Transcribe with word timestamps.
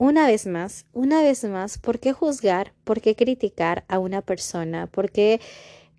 una 0.00 0.26
vez 0.26 0.46
más, 0.46 0.86
una 0.94 1.22
vez 1.22 1.44
más, 1.44 1.76
¿por 1.76 1.98
qué 1.98 2.14
juzgar? 2.14 2.72
¿Por 2.84 3.02
qué 3.02 3.14
criticar 3.14 3.84
a 3.86 3.98
una 3.98 4.22
persona? 4.22 4.86
¿Por 4.86 5.12
qué 5.12 5.42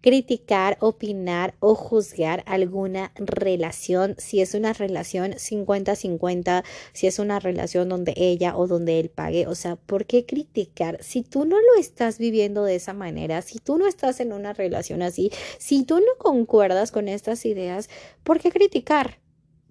criticar, 0.01 0.75
opinar 0.79 1.53
o 1.59 1.75
juzgar 1.75 2.43
alguna 2.47 3.11
relación, 3.15 4.15
si 4.17 4.41
es 4.41 4.55
una 4.55 4.73
relación 4.73 5.33
50-50, 5.33 6.63
si 6.93 7.05
es 7.05 7.19
una 7.19 7.39
relación 7.39 7.89
donde 7.89 8.15
ella 8.17 8.57
o 8.57 8.65
donde 8.65 8.99
él 8.99 9.09
pague, 9.09 9.45
o 9.45 9.53
sea, 9.53 9.75
¿por 9.75 10.07
qué 10.07 10.25
criticar? 10.25 10.97
Si 11.03 11.21
tú 11.21 11.45
no 11.45 11.57
lo 11.57 11.79
estás 11.79 12.17
viviendo 12.17 12.63
de 12.63 12.77
esa 12.77 12.93
manera, 12.93 13.43
si 13.43 13.59
tú 13.59 13.77
no 13.77 13.85
estás 13.85 14.19
en 14.19 14.33
una 14.33 14.53
relación 14.53 15.03
así, 15.03 15.31
si 15.59 15.83
tú 15.83 15.99
no 15.99 16.17
concuerdas 16.17 16.91
con 16.91 17.07
estas 17.07 17.45
ideas, 17.45 17.87
¿por 18.23 18.39
qué 18.39 18.49
criticar? 18.51 19.19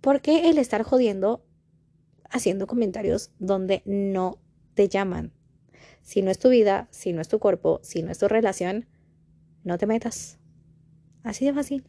¿Por 0.01 0.21
qué 0.21 0.51
el 0.51 0.59
estar 0.59 0.85
jodiendo 0.85 1.43
haciendo 2.31 2.67
comentarios 2.67 3.31
donde 3.39 3.83
no 3.85 4.39
te 4.75 4.89
llaman? 4.89 5.33
Si 6.03 6.23
no 6.23 6.31
es 6.31 6.39
tu 6.39 6.49
vida, 6.49 6.89
si 6.91 7.13
no 7.13 7.21
es 7.21 7.29
tu 7.29 7.39
cuerpo, 7.39 7.81
si 7.83 8.03
no 8.03 8.11
es 8.11 8.19
tu 8.19 8.29
relación, 8.29 8.87
no 9.65 9.79
te 9.79 9.87
metas. 9.87 10.39
Así 11.23 11.45
de 11.45 11.53
fácil. 11.53 11.85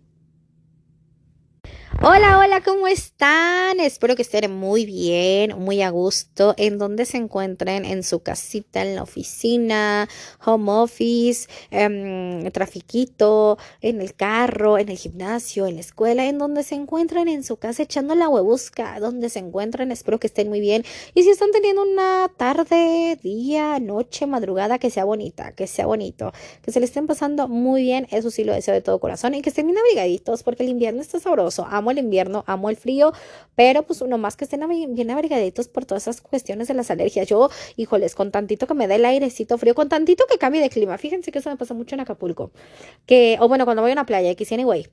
Hola, 2.03 2.39
hola, 2.39 2.61
¿cómo 2.63 2.87
están? 2.87 3.79
Espero 3.79 4.15
que 4.15 4.23
estén 4.23 4.51
muy 4.51 4.87
bien, 4.87 5.55
muy 5.59 5.83
a 5.83 5.91
gusto, 5.91 6.55
en 6.57 6.79
donde 6.79 7.05
se 7.05 7.17
encuentren, 7.17 7.85
en 7.85 8.01
su 8.01 8.21
casita, 8.23 8.81
en 8.81 8.95
la 8.95 9.03
oficina, 9.03 10.09
home 10.43 10.71
office, 10.71 11.47
eh, 11.69 12.49
trafiquito, 12.51 13.59
en 13.81 14.01
el 14.01 14.15
carro, 14.15 14.79
en 14.79 14.89
el 14.89 14.97
gimnasio, 14.97 15.67
en 15.67 15.75
la 15.75 15.81
escuela, 15.81 16.25
en 16.25 16.39
donde 16.39 16.63
se 16.63 16.73
encuentren 16.73 17.27
en 17.27 17.43
su 17.43 17.57
casa 17.57 17.83
echando 17.83 18.15
la 18.15 18.29
huevusca, 18.29 18.99
donde 18.99 19.29
se 19.29 19.37
encuentren, 19.37 19.91
espero 19.91 20.19
que 20.19 20.25
estén 20.25 20.49
muy 20.49 20.59
bien. 20.59 20.83
Y 21.13 21.21
si 21.21 21.29
están 21.29 21.51
teniendo 21.51 21.83
una 21.83 22.31
tarde, 22.35 23.19
día, 23.21 23.79
noche, 23.79 24.25
madrugada, 24.25 24.79
que 24.79 24.89
sea 24.89 25.05
bonita, 25.05 25.51
que 25.51 25.67
sea 25.67 25.85
bonito, 25.85 26.33
que 26.63 26.71
se 26.71 26.79
le 26.79 26.87
estén 26.87 27.05
pasando 27.05 27.47
muy 27.47 27.83
bien, 27.83 28.07
eso 28.09 28.31
sí 28.31 28.43
lo 28.43 28.53
deseo 28.53 28.73
de 28.73 28.81
todo 28.81 28.99
corazón, 28.99 29.35
y 29.35 29.43
que 29.43 29.49
estén 29.49 29.67
bien 29.67 29.77
abrigaditos, 29.77 30.41
porque 30.41 30.63
el 30.63 30.69
invierno 30.69 30.99
está 30.99 31.19
sabroso. 31.19 31.67
El 31.91 31.99
invierno, 31.99 32.43
amo 32.47 32.69
el 32.69 32.75
frío, 32.75 33.13
pero 33.55 33.83
pues 33.83 34.01
uno 34.01 34.17
más 34.17 34.35
que 34.35 34.45
estén 34.45 34.61
bien 34.95 35.11
abrigaditos 35.11 35.67
por 35.67 35.85
todas 35.85 36.03
esas 36.03 36.21
cuestiones 36.21 36.67
de 36.67 36.73
las 36.73 36.89
alergias. 36.91 37.27
Yo, 37.27 37.49
híjoles, 37.75 38.15
con 38.15 38.31
tantito 38.31 38.67
que 38.67 38.73
me 38.73 38.87
dé 38.87 38.95
el 38.95 39.05
airecito 39.05 39.57
frío, 39.57 39.75
con 39.75 39.89
tantito 39.89 40.25
que 40.29 40.37
cambie 40.37 40.61
de 40.61 40.69
clima. 40.69 40.97
Fíjense 40.97 41.31
que 41.31 41.39
eso 41.39 41.49
me 41.49 41.57
pasa 41.57 41.73
mucho 41.73 41.95
en 41.95 42.01
Acapulco. 42.01 42.51
Que, 43.05 43.37
o 43.39 43.47
bueno, 43.47 43.65
cuando 43.65 43.81
voy 43.81 43.91
a 43.91 43.93
una 43.93 44.05
playa, 44.05 44.29
X 44.31 44.51
anyway, 44.51 44.87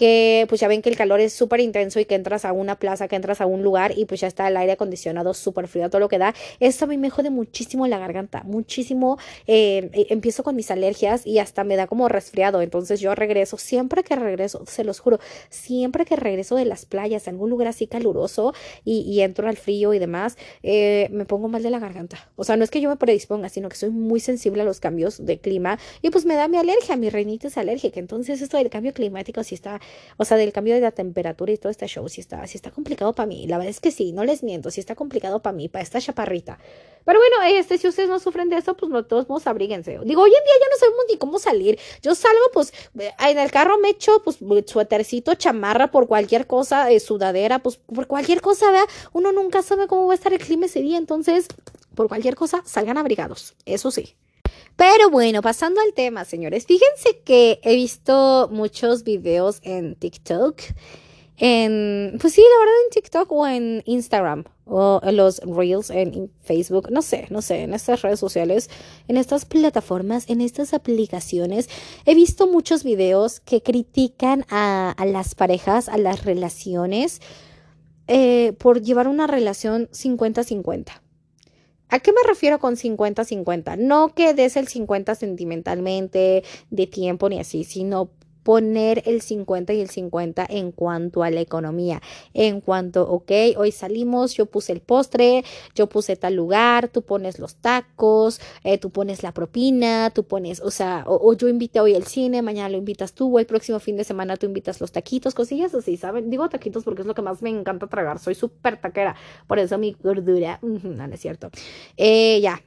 que 0.00 0.46
pues 0.48 0.62
ya 0.62 0.66
ven 0.66 0.80
que 0.80 0.88
el 0.88 0.96
calor 0.96 1.20
es 1.20 1.34
súper 1.34 1.60
intenso 1.60 2.00
y 2.00 2.06
que 2.06 2.14
entras 2.14 2.46
a 2.46 2.54
una 2.54 2.78
plaza, 2.78 3.06
que 3.06 3.16
entras 3.16 3.42
a 3.42 3.46
un 3.46 3.62
lugar 3.62 3.92
y 3.98 4.06
pues 4.06 4.20
ya 4.20 4.28
está 4.28 4.48
el 4.48 4.56
aire 4.56 4.72
acondicionado 4.72 5.34
súper 5.34 5.68
frío, 5.68 5.90
todo 5.90 6.00
lo 6.00 6.08
que 6.08 6.16
da. 6.16 6.34
Esto 6.58 6.86
a 6.86 6.88
mí 6.88 6.96
me 6.96 7.10
jode 7.10 7.28
muchísimo 7.28 7.86
la 7.86 7.98
garganta, 7.98 8.42
muchísimo. 8.44 9.18
Eh, 9.46 9.90
eh, 9.92 10.06
empiezo 10.08 10.42
con 10.42 10.56
mis 10.56 10.70
alergias 10.70 11.26
y 11.26 11.38
hasta 11.38 11.64
me 11.64 11.76
da 11.76 11.86
como 11.86 12.08
resfriado. 12.08 12.62
Entonces 12.62 12.98
yo 13.00 13.14
regreso, 13.14 13.58
siempre 13.58 14.02
que 14.02 14.16
regreso, 14.16 14.64
se 14.66 14.84
los 14.84 15.00
juro, 15.00 15.20
siempre 15.50 16.06
que 16.06 16.16
regreso 16.16 16.39
de 16.48 16.64
las 16.64 16.86
playas 16.86 17.28
algún 17.28 17.50
lugar 17.50 17.68
así 17.68 17.86
caluroso 17.86 18.54
y, 18.84 19.20
entro 19.20 19.48
al 19.48 19.56
frío 19.56 19.92
y 19.92 19.98
demás, 19.98 20.38
eh, 20.62 21.08
me 21.12 21.24
pongo 21.26 21.48
mal 21.48 21.62
de 21.62 21.70
la 21.70 21.78
garganta. 21.78 22.30
O 22.36 22.44
sea, 22.44 22.56
no 22.56 22.64
es 22.64 22.70
que 22.70 22.80
yo 22.80 22.88
me 22.88 22.96
predisponga, 22.96 23.48
sino 23.48 23.68
que 23.68 23.76
soy 23.76 23.90
muy 23.90 24.20
sensible 24.20 24.62
a 24.62 24.64
los 24.64 24.80
cambios 24.80 25.24
de 25.24 25.38
clima 25.38 25.78
y 26.02 26.10
pues 26.10 26.24
me 26.24 26.34
da 26.34 26.48
mi 26.48 26.56
alergia, 26.56 26.96
mi 26.96 27.10
reinita 27.10 27.48
es 27.48 27.58
alérgica. 27.58 28.00
Entonces 28.00 28.40
esto 28.40 28.56
del 28.56 28.70
cambio 28.70 28.92
climático 28.92 29.42
sí 29.44 29.54
está 29.54 29.80
o 30.16 30.24
sea, 30.24 30.36
del 30.36 30.52
cambio 30.52 30.74
de 30.74 30.80
la 30.80 30.92
temperatura 30.92 31.52
y 31.52 31.56
todo 31.56 31.70
este 31.70 31.86
show, 31.86 32.08
si 32.08 32.20
está, 32.20 32.46
si 32.46 32.56
está 32.56 32.70
complicado 32.70 33.14
para 33.14 33.26
mí. 33.26 33.46
La 33.46 33.58
verdad 33.58 33.70
es 33.70 33.80
que 33.80 33.90
sí, 33.90 34.12
no 34.12 34.24
les 34.24 34.42
miento, 34.42 34.70
si 34.70 34.80
está 34.80 34.94
complicado 34.94 35.40
para 35.40 35.56
mí, 35.56 35.68
para 35.68 35.82
esta 35.82 36.00
chaparrita. 36.00 36.58
Pero 37.04 37.18
bueno, 37.18 37.58
este, 37.58 37.78
si 37.78 37.88
ustedes 37.88 38.08
no 38.08 38.18
sufren 38.18 38.48
de 38.48 38.56
eso, 38.56 38.76
pues 38.76 38.90
no, 38.90 39.04
todos 39.04 39.28
modos 39.28 39.46
abríguense. 39.46 39.98
Digo, 40.04 40.22
hoy 40.22 40.30
en 40.30 40.44
día 40.44 40.52
ya 40.60 40.66
no 40.70 40.78
sabemos 40.78 41.04
ni 41.08 41.16
cómo 41.18 41.38
salir. 41.38 41.78
Yo 42.02 42.14
salgo, 42.14 42.44
pues, 42.52 42.72
en 42.94 43.38
el 43.38 43.50
carro 43.50 43.78
me 43.78 43.90
echo, 43.90 44.22
pues, 44.22 44.38
suétercito, 44.66 45.34
chamarra 45.34 45.90
por 45.90 46.06
cualquier 46.06 46.46
cosa, 46.46 46.90
eh, 46.90 47.00
sudadera, 47.00 47.60
pues, 47.60 47.76
por 47.76 48.06
cualquier 48.06 48.40
cosa, 48.40 48.70
vea. 48.70 48.86
Uno 49.12 49.32
nunca 49.32 49.62
sabe 49.62 49.86
cómo 49.86 50.06
va 50.06 50.12
a 50.12 50.16
estar 50.16 50.32
el 50.32 50.38
clima 50.38 50.66
ese 50.66 50.80
día, 50.80 50.98
entonces, 50.98 51.48
por 51.94 52.08
cualquier 52.08 52.36
cosa, 52.36 52.62
salgan 52.64 52.98
abrigados. 52.98 53.54
Eso 53.64 53.90
sí. 53.90 54.16
Pero 54.76 55.10
bueno, 55.10 55.42
pasando 55.42 55.80
al 55.80 55.92
tema, 55.92 56.24
señores, 56.24 56.64
fíjense 56.66 57.20
que 57.24 57.60
he 57.62 57.74
visto 57.74 58.48
muchos 58.50 59.04
videos 59.04 59.60
en 59.62 59.94
TikTok, 59.94 60.58
en, 61.42 62.18
pues 62.20 62.34
sí, 62.34 62.42
la 62.42 62.58
verdad 62.58 62.74
en 62.84 62.90
TikTok 62.90 63.32
o 63.32 63.46
en 63.46 63.82
Instagram 63.86 64.44
o 64.66 65.00
en 65.02 65.16
los 65.16 65.38
Reels 65.38 65.88
en 65.88 66.30
Facebook, 66.42 66.90
no 66.90 67.00
sé, 67.00 67.28
no 67.30 67.40
sé, 67.40 67.62
en 67.62 67.72
estas 67.72 68.02
redes 68.02 68.20
sociales, 68.20 68.68
en 69.08 69.16
estas 69.16 69.46
plataformas, 69.46 70.28
en 70.28 70.42
estas 70.42 70.74
aplicaciones, 70.74 71.70
he 72.04 72.14
visto 72.14 72.46
muchos 72.46 72.84
videos 72.84 73.40
que 73.40 73.62
critican 73.62 74.44
a, 74.50 74.94
las 75.06 75.34
parejas, 75.34 75.88
a 75.88 75.96
las 75.96 76.26
relaciones, 76.26 77.22
eh, 78.06 78.52
por 78.58 78.82
llevar 78.82 79.08
una 79.08 79.26
relación 79.26 79.88
50-50. 79.92 81.00
¿A 81.88 82.00
qué 82.00 82.12
me 82.12 82.28
refiero 82.28 82.58
con 82.58 82.76
50-50? 82.76 83.78
No 83.78 84.14
que 84.14 84.34
des 84.34 84.56
el 84.56 84.68
50 84.68 85.14
sentimentalmente, 85.14 86.44
de 86.68 86.86
tiempo 86.86 87.30
ni 87.30 87.40
así, 87.40 87.64
sino 87.64 88.10
poner 88.42 89.02
el 89.06 89.22
50 89.22 89.72
y 89.72 89.80
el 89.80 89.90
50 89.90 90.46
en 90.48 90.72
cuanto 90.72 91.22
a 91.22 91.30
la 91.30 91.40
economía, 91.40 92.00
en 92.34 92.60
cuanto, 92.60 93.08
ok, 93.08 93.30
hoy 93.56 93.72
salimos, 93.72 94.34
yo 94.34 94.46
puse 94.46 94.72
el 94.72 94.80
postre, 94.80 95.44
yo 95.74 95.88
puse 95.88 96.16
tal 96.16 96.34
lugar, 96.34 96.88
tú 96.88 97.02
pones 97.02 97.38
los 97.38 97.56
tacos, 97.56 98.40
eh, 98.64 98.78
tú 98.78 98.90
pones 98.90 99.22
la 99.22 99.32
propina, 99.32 100.10
tú 100.10 100.24
pones, 100.24 100.60
o 100.60 100.70
sea, 100.70 101.04
o, 101.06 101.32
yo 101.34 101.48
invité 101.48 101.80
hoy 101.80 101.94
el 101.94 102.04
cine, 102.04 102.42
mañana 102.42 102.68
lo 102.68 102.78
invitas 102.78 103.12
tú, 103.12 103.36
o 103.36 103.38
el 103.38 103.46
próximo 103.46 103.78
fin 103.80 103.96
de 103.96 104.04
semana 104.04 104.36
tú 104.36 104.46
invitas 104.46 104.80
los 104.80 104.92
taquitos, 104.92 105.34
cosillas 105.34 105.74
así, 105.74 105.96
¿saben? 105.96 106.30
Digo 106.30 106.48
taquitos 106.48 106.84
porque 106.84 107.02
es 107.02 107.06
lo 107.06 107.14
que 107.14 107.22
más 107.22 107.42
me 107.42 107.50
encanta 107.50 107.86
tragar, 107.86 108.18
soy 108.18 108.34
súper 108.34 108.80
taquera, 108.80 109.16
por 109.46 109.58
eso 109.58 109.78
mi 109.78 109.96
gordura, 110.02 110.58
no, 110.62 111.06
no 111.06 111.14
es 111.14 111.20
cierto. 111.20 111.50
Eh, 111.96 112.40
ya, 112.40 112.60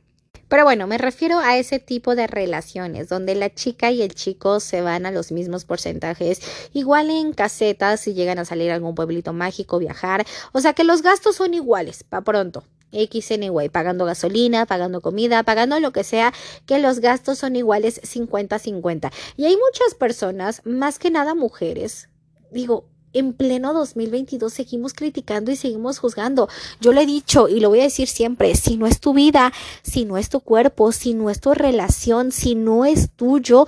pero 0.54 0.66
bueno, 0.66 0.86
me 0.86 1.00
refiero 1.00 1.40
a 1.40 1.58
ese 1.58 1.80
tipo 1.80 2.16
de 2.16 2.28
relaciones 2.28 3.10
donde 3.10 3.34
la 3.34 3.52
chica 3.52 3.90
y 3.90 4.04
el 4.04 4.14
chico 4.14 4.60
se 4.60 4.82
van 4.84 5.08
a 5.08 5.10
los 5.10 5.32
mismos 5.32 5.66
porcentajes, 5.66 6.42
igual 6.74 7.10
en 7.10 7.34
casetas 7.34 8.02
si 8.02 8.14
llegan 8.14 8.38
a 8.38 8.46
salir 8.46 8.70
a 8.70 8.76
algún 8.76 8.94
pueblito 8.94 9.34
mágico, 9.34 9.80
viajar, 9.80 10.28
o 10.52 10.62
sea 10.62 10.74
que 10.74 10.84
los 10.84 11.02
gastos 11.02 11.38
son 11.38 11.56
iguales, 11.56 12.04
pa' 12.04 12.22
pronto. 12.22 12.66
X 12.92 13.32
anyway, 13.32 13.70
pagando 13.70 14.06
gasolina, 14.06 14.68
pagando 14.68 15.02
comida, 15.02 15.42
pagando 15.42 15.80
lo 15.80 15.92
que 15.92 16.04
sea, 16.04 16.32
que 16.68 16.78
los 16.78 17.00
gastos 17.00 17.40
son 17.40 17.56
iguales 17.56 18.00
50-50. 18.04 19.12
Y 19.36 19.46
hay 19.46 19.58
muchas 19.58 19.96
personas, 19.96 20.62
más 20.66 21.00
que 21.00 21.10
nada 21.10 21.34
mujeres, 21.34 22.10
digo, 22.52 22.86
en 23.14 23.34
pleno 23.34 23.74
2022 23.74 24.52
seguimos 24.52 24.94
criticando 24.94 25.52
y 25.52 25.56
seguimos 25.56 26.00
juzgando. 26.00 26.50
Yo 26.82 26.92
le 26.94 27.04
he 27.04 27.06
dicho 27.06 27.48
y 27.48 27.60
lo 27.60 27.70
voy 27.70 27.80
a 27.80 27.84
decir 27.84 28.08
siempre, 28.08 28.56
si 28.56 28.78
no 28.78 28.88
es 28.88 29.00
tu 29.00 29.14
vida, 29.14 29.54
si 29.84 30.06
no 30.06 30.18
es 30.18 30.30
tu 30.30 30.42
cuerpo, 30.42 30.92
si 30.92 31.14
no 31.14 31.30
es 31.30 31.40
tu 31.40 31.54
relación, 31.54 32.32
si 32.32 32.56
no 32.56 32.86
es 32.86 33.12
tuyo, 33.12 33.68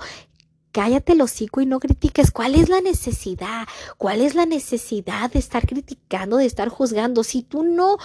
cállate 0.72 1.12
el 1.12 1.22
hocico 1.22 1.60
y 1.60 1.66
no 1.66 1.80
critiques. 1.80 2.30
¿Cuál 2.30 2.54
es 2.54 2.68
la 2.68 2.80
necesidad? 2.80 3.66
¿Cuál 3.96 4.20
es 4.20 4.34
la 4.34 4.44
necesidad 4.44 5.30
de 5.30 5.38
estar 5.38 5.66
criticando, 5.66 6.36
de 6.36 6.46
estar 6.46 6.68
juzgando? 6.68 7.24
Si 7.24 7.42
tú 7.42 7.62
no... 7.62 7.96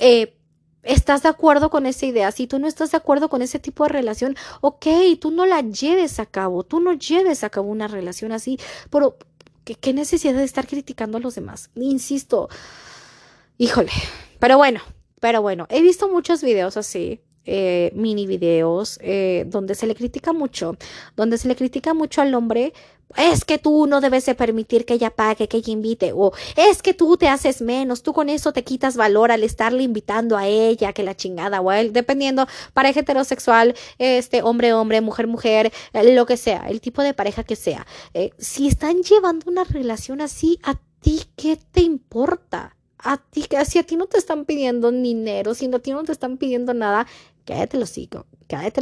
Eh, 0.00 0.36
estás 0.82 1.22
de 1.22 1.28
acuerdo 1.28 1.70
con 1.70 1.86
esa 1.86 2.06
idea, 2.06 2.30
si 2.32 2.46
tú 2.46 2.58
no 2.58 2.66
estás 2.66 2.90
de 2.90 2.96
acuerdo 2.96 3.28
con 3.28 3.42
ese 3.42 3.58
tipo 3.58 3.84
de 3.84 3.90
relación, 3.90 4.36
ok, 4.60 4.86
tú 5.20 5.30
no 5.30 5.46
la 5.46 5.60
lleves 5.60 6.18
a 6.18 6.26
cabo, 6.26 6.64
tú 6.64 6.80
no 6.80 6.92
lleves 6.92 7.44
a 7.44 7.50
cabo 7.50 7.70
una 7.70 7.88
relación 7.88 8.32
así, 8.32 8.58
pero 8.90 9.16
¿Qué, 9.64 9.92
necesidad 9.92 10.34
de 10.34 10.44
estar 10.44 10.66
criticando 10.66 11.18
a 11.18 11.20
los 11.20 11.34
demás? 11.34 11.70
Insisto, 11.74 12.48
híjole, 13.58 13.92
pero 14.38 14.56
bueno, 14.56 14.80
pero 15.20 15.40
bueno, 15.42 15.66
he 15.70 15.82
visto 15.82 16.08
muchos 16.08 16.42
videos 16.42 16.76
así, 16.76 17.20
eh, 17.44 17.90
mini 17.94 18.26
videos, 18.26 18.98
eh, 19.02 19.44
donde 19.48 19.74
se 19.74 19.86
le 19.86 19.94
critica 19.94 20.32
mucho, 20.32 20.76
donde 21.16 21.38
se 21.38 21.48
le 21.48 21.56
critica 21.56 21.94
mucho 21.94 22.22
al 22.22 22.34
hombre. 22.34 22.72
Es 23.16 23.44
que 23.44 23.58
tú 23.58 23.86
no 23.86 24.00
debes 24.00 24.24
de 24.24 24.34
permitir 24.34 24.86
que 24.86 24.94
ella 24.94 25.10
pague, 25.10 25.46
que 25.46 25.58
ella 25.58 25.70
invite, 25.70 26.12
o 26.14 26.32
es 26.56 26.80
que 26.80 26.94
tú 26.94 27.18
te 27.18 27.28
haces 27.28 27.60
menos, 27.60 28.02
tú 28.02 28.14
con 28.14 28.30
eso 28.30 28.54
te 28.54 28.64
quitas 28.64 28.96
valor 28.96 29.30
al 29.30 29.44
estarle 29.44 29.82
invitando 29.82 30.38
a 30.38 30.46
ella, 30.46 30.94
que 30.94 31.02
la 31.02 31.14
chingada, 31.14 31.60
o 31.60 31.68
a 31.68 31.78
él, 31.78 31.92
dependiendo, 31.92 32.46
pareja 32.72 33.00
heterosexual, 33.00 33.74
este, 33.98 34.42
hombre, 34.42 34.72
hombre, 34.72 35.02
mujer, 35.02 35.26
mujer, 35.26 35.72
eh, 35.92 36.14
lo 36.14 36.24
que 36.24 36.38
sea, 36.38 36.64
el 36.68 36.80
tipo 36.80 37.02
de 37.02 37.12
pareja 37.12 37.44
que 37.44 37.56
sea. 37.56 37.86
si 38.38 38.68
están 38.68 39.02
llevando 39.02 39.50
una 39.50 39.64
relación 39.64 40.22
así, 40.22 40.58
¿a 40.62 40.80
ti 41.00 41.22
qué 41.36 41.58
te 41.70 41.82
importa? 41.82 42.76
a 43.02 43.16
ti, 43.16 43.44
si 43.66 43.78
a 43.78 43.82
ti 43.82 43.96
no 43.96 44.06
te 44.06 44.18
están 44.18 44.44
pidiendo 44.44 44.90
dinero, 44.90 45.54
si 45.54 45.66
a 45.66 45.78
ti 45.78 45.90
no 45.90 46.04
te 46.04 46.12
están 46.12 46.36
pidiendo 46.38 46.72
nada, 46.72 47.06
cállate 47.44 47.78
los 47.78 47.90
hocico, 47.90 48.26
cállate 48.48 48.80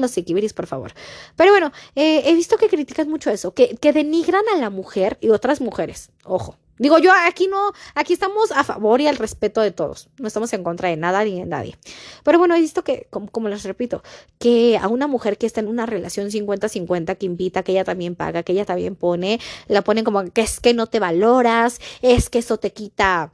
por 0.55 0.67
favor. 0.67 0.93
Pero 1.37 1.53
bueno, 1.53 1.73
eh, 1.95 2.23
he 2.27 2.35
visto 2.35 2.57
que 2.57 2.69
critican 2.69 3.09
mucho 3.09 3.31
eso, 3.31 3.53
que, 3.55 3.77
que 3.77 3.93
denigran 3.93 4.45
a 4.55 4.59
la 4.59 4.71
mujer 4.71 5.19
y 5.21 5.31
otras 5.31 5.61
mujeres, 5.61 6.11
ojo, 6.25 6.57
Digo, 6.81 6.97
yo 6.97 7.13
aquí 7.27 7.47
no, 7.47 7.73
aquí 7.95 8.15
estamos 8.15 8.53
a 8.53 8.65
favor 8.65 9.03
y 9.03 9.07
al 9.07 9.19
respeto 9.19 9.61
de 9.61 9.71
todos. 9.71 10.09
No 10.19 10.27
estamos 10.27 10.51
en 10.55 10.65
contra 10.65 10.89
de 10.89 10.97
nada 10.97 11.23
ni 11.25 11.39
de 11.39 11.45
nadie. 11.45 11.77
Pero 12.25 12.39
bueno, 12.39 12.55
he 12.55 12.61
visto 12.61 12.83
que, 12.83 13.07
como, 13.11 13.51
les 13.51 13.65
repito, 13.65 14.03
que 14.39 14.79
a 14.79 14.89
una 14.89 15.07
mujer 15.07 15.37
que 15.37 15.45
está 15.45 15.61
en 15.61 15.69
una 15.69 15.85
relación 15.85 16.31
50-50, 16.31 17.19
que 17.19 17.27
invita, 17.27 17.63
que 17.63 17.73
ella 17.73 17.85
también 17.85 18.15
paga, 18.15 18.43
que 18.45 18.53
ella 18.53 18.65
también 18.65 18.97
pone, 18.97 19.41
la 19.69 19.83
ponen 19.83 20.07
como 20.07 20.25
que 20.31 20.41
es 20.41 20.59
que 20.59 20.73
no 20.73 20.87
te 20.87 21.01
valoras, 21.01 21.83
es 22.01 22.31
que 22.31 22.39
eso 22.39 22.57
te 22.57 22.73
quita 22.73 23.31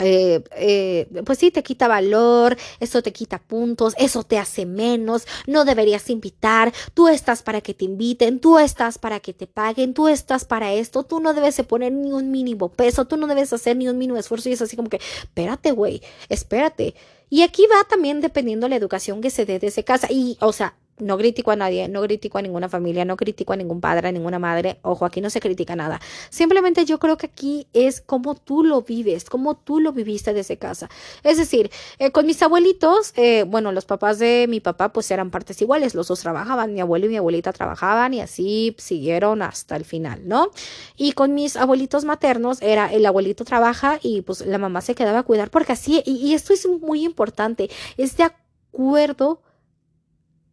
eh, 0.00 0.42
eh, 0.56 1.22
pues 1.24 1.38
sí, 1.38 1.50
te 1.50 1.62
quita 1.62 1.88
valor, 1.88 2.56
eso 2.80 3.02
te 3.02 3.12
quita 3.12 3.38
puntos, 3.38 3.94
eso 3.98 4.22
te 4.24 4.38
hace 4.38 4.66
menos, 4.66 5.26
no 5.46 5.64
deberías 5.64 6.10
invitar, 6.10 6.72
tú 6.94 7.08
estás 7.08 7.42
para 7.42 7.60
que 7.60 7.74
te 7.74 7.84
inviten, 7.84 8.40
tú 8.40 8.58
estás 8.58 8.98
para 8.98 9.20
que 9.20 9.32
te 9.32 9.46
paguen, 9.46 9.94
tú 9.94 10.08
estás 10.08 10.44
para 10.44 10.72
esto, 10.72 11.04
tú 11.04 11.20
no 11.20 11.34
debes 11.34 11.60
poner 11.62 11.92
ni 11.92 12.12
un 12.12 12.30
mínimo 12.30 12.70
peso, 12.70 13.04
tú 13.04 13.16
no 13.16 13.26
debes 13.26 13.52
hacer 13.52 13.76
ni 13.76 13.88
un 13.88 13.98
mínimo 13.98 14.18
esfuerzo 14.18 14.48
y 14.48 14.52
es 14.52 14.62
así 14.62 14.76
como 14.76 14.88
que, 14.88 15.00
espérate, 15.22 15.72
güey, 15.72 16.02
espérate. 16.28 16.94
Y 17.28 17.42
aquí 17.42 17.66
va 17.72 17.84
también 17.88 18.20
dependiendo 18.20 18.68
la 18.68 18.76
educación 18.76 19.20
que 19.20 19.30
se 19.30 19.46
dé 19.46 19.58
desde 19.58 19.84
casa 19.84 20.08
y, 20.10 20.36
o 20.40 20.52
sea, 20.52 20.74
no 21.00 21.18
critico 21.18 21.50
a 21.50 21.56
nadie, 21.56 21.88
no 21.88 22.02
critico 22.02 22.38
a 22.38 22.42
ninguna 22.42 22.68
familia, 22.68 23.04
no 23.04 23.16
critico 23.16 23.52
a 23.52 23.56
ningún 23.56 23.80
padre, 23.80 24.08
a 24.08 24.12
ninguna 24.12 24.38
madre. 24.38 24.78
Ojo, 24.82 25.04
aquí 25.04 25.20
no 25.20 25.30
se 25.30 25.40
critica 25.40 25.76
nada. 25.76 26.00
Simplemente 26.30 26.84
yo 26.84 26.98
creo 26.98 27.16
que 27.16 27.26
aquí 27.26 27.66
es 27.72 28.00
como 28.00 28.34
tú 28.34 28.64
lo 28.64 28.82
vives, 28.82 29.24
como 29.24 29.56
tú 29.56 29.80
lo 29.80 29.92
viviste 29.92 30.32
desde 30.32 30.56
casa. 30.56 30.88
Es 31.22 31.38
decir, 31.38 31.70
eh, 31.98 32.10
con 32.10 32.26
mis 32.26 32.42
abuelitos, 32.42 33.12
eh, 33.16 33.44
bueno, 33.46 33.72
los 33.72 33.84
papás 33.84 34.18
de 34.18 34.46
mi 34.48 34.60
papá 34.60 34.92
pues 34.92 35.10
eran 35.10 35.30
partes 35.30 35.60
iguales, 35.60 35.94
los 35.94 36.08
dos 36.08 36.20
trabajaban, 36.20 36.72
mi 36.72 36.80
abuelo 36.80 37.06
y 37.06 37.10
mi 37.10 37.16
abuelita 37.16 37.52
trabajaban 37.52 38.14
y 38.14 38.20
así 38.20 38.74
siguieron 38.78 39.42
hasta 39.42 39.76
el 39.76 39.84
final, 39.84 40.26
¿no? 40.26 40.50
Y 40.96 41.12
con 41.12 41.34
mis 41.34 41.56
abuelitos 41.56 42.04
maternos 42.04 42.62
era 42.62 42.92
el 42.92 43.06
abuelito 43.06 43.44
trabaja 43.44 43.98
y 44.02 44.22
pues 44.22 44.46
la 44.46 44.58
mamá 44.58 44.80
se 44.80 44.94
quedaba 44.94 45.20
a 45.20 45.22
cuidar 45.22 45.50
porque 45.50 45.72
así, 45.72 46.02
y, 46.04 46.16
y 46.16 46.34
esto 46.34 46.52
es 46.52 46.66
muy 46.66 47.04
importante, 47.04 47.70
es 47.96 48.16
de 48.16 48.24
acuerdo 48.24 49.42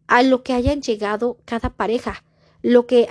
a 0.08 0.24
lo 0.24 0.44
que 0.44 0.54
hayan 0.54 0.82
llegado 0.82 1.38
cada 1.46 1.70
pareja, 1.70 2.24
lo 2.62 2.88
que, 2.88 3.08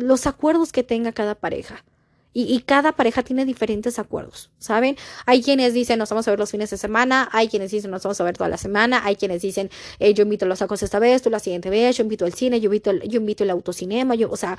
los 0.00 0.26
acuerdos 0.26 0.72
que 0.72 0.82
tenga 0.82 1.12
cada 1.12 1.34
pareja. 1.34 1.84
Y, 2.32 2.60
cada 2.60 2.92
pareja 2.92 3.24
tiene 3.24 3.44
diferentes 3.44 3.98
acuerdos, 3.98 4.52
¿saben? 4.60 4.96
Hay 5.26 5.42
quienes 5.42 5.74
dicen 5.74 5.98
nos 5.98 6.10
vamos 6.10 6.28
a 6.28 6.30
ver 6.30 6.38
los 6.38 6.52
fines 6.52 6.70
de 6.70 6.76
semana, 6.76 7.28
hay 7.32 7.48
quienes 7.48 7.72
dicen 7.72 7.90
nos 7.90 8.04
vamos 8.04 8.20
a 8.20 8.24
ver 8.24 8.36
toda 8.36 8.48
la 8.48 8.56
semana, 8.56 9.04
hay 9.04 9.16
quienes 9.16 9.42
dicen 9.42 9.68
eh, 9.98 10.14
yo 10.14 10.22
invito 10.22 10.44
a 10.44 10.48
los 10.48 10.60
sacos 10.60 10.80
esta 10.84 11.00
vez, 11.00 11.22
tú 11.22 11.30
la 11.30 11.40
siguiente 11.40 11.70
vez, 11.70 11.96
yo 11.96 12.04
invito 12.04 12.24
al 12.24 12.32
cine, 12.32 12.60
yo 12.60 12.66
invito, 12.66 12.92
yo 12.92 13.18
invito 13.18 13.42
el 13.42 13.50
autocinema, 13.50 14.14
yo, 14.14 14.30
o 14.30 14.36
sea, 14.36 14.56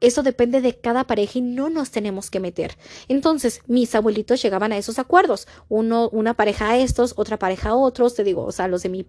eso 0.00 0.22
depende 0.22 0.60
de 0.60 0.76
cada 0.76 1.08
pareja 1.08 1.40
y 1.40 1.42
no 1.42 1.70
nos 1.70 1.90
tenemos 1.90 2.30
que 2.30 2.38
meter. 2.38 2.76
Entonces, 3.08 3.62
mis 3.66 3.96
abuelitos 3.96 4.40
llegaban 4.40 4.70
a 4.70 4.78
esos 4.78 5.00
acuerdos, 5.00 5.48
uno, 5.68 6.08
una 6.10 6.34
pareja 6.34 6.70
a 6.70 6.78
estos, 6.78 7.14
otra 7.16 7.36
pareja 7.36 7.70
a 7.70 7.74
otros, 7.74 8.14
te 8.14 8.22
digo, 8.22 8.44
o 8.44 8.52
sea, 8.52 8.68
los 8.68 8.84
de 8.84 8.90
mi 8.90 9.06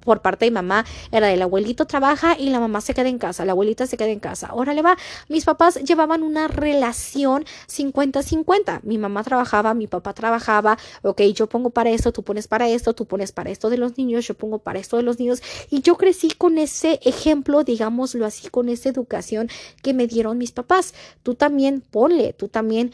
por 0.00 0.22
parte 0.22 0.46
de 0.46 0.50
mamá 0.50 0.84
era 1.12 1.32
el 1.32 1.42
abuelito 1.42 1.86
trabaja 1.86 2.36
y 2.38 2.50
la 2.50 2.60
mamá 2.60 2.80
se 2.80 2.94
queda 2.94 3.08
en 3.08 3.18
casa, 3.18 3.44
la 3.44 3.52
abuelita 3.52 3.86
se 3.86 3.96
queda 3.96 4.08
en 4.08 4.20
casa. 4.20 4.50
Órale 4.52 4.82
va, 4.82 4.96
mis 5.28 5.44
papás 5.44 5.76
llevaban 5.76 6.22
una 6.22 6.48
relación 6.48 7.44
50-50. 7.68 8.80
Mi 8.82 8.98
mamá 8.98 9.22
trabajaba, 9.24 9.74
mi 9.74 9.86
papá 9.86 10.14
trabajaba, 10.14 10.78
ok, 11.02 11.22
yo 11.34 11.48
pongo 11.48 11.70
para 11.70 11.90
esto, 11.90 12.12
tú 12.12 12.22
pones 12.22 12.48
para 12.48 12.68
esto, 12.68 12.94
tú 12.94 13.06
pones 13.06 13.32
para 13.32 13.50
esto 13.50 13.70
de 13.70 13.76
los 13.76 13.98
niños, 13.98 14.26
yo 14.26 14.34
pongo 14.34 14.58
para 14.58 14.78
esto 14.78 14.96
de 14.96 15.02
los 15.02 15.18
niños. 15.18 15.42
Y 15.70 15.80
yo 15.82 15.96
crecí 15.96 16.30
con 16.30 16.58
ese 16.58 17.00
ejemplo, 17.02 17.64
digámoslo 17.64 18.26
así, 18.26 18.48
con 18.48 18.68
esa 18.68 18.88
educación 18.88 19.48
que 19.82 19.94
me 19.94 20.06
dieron 20.06 20.38
mis 20.38 20.52
papás. 20.52 20.94
Tú 21.22 21.34
también 21.34 21.80
ponle, 21.80 22.32
tú 22.32 22.48
también 22.48 22.92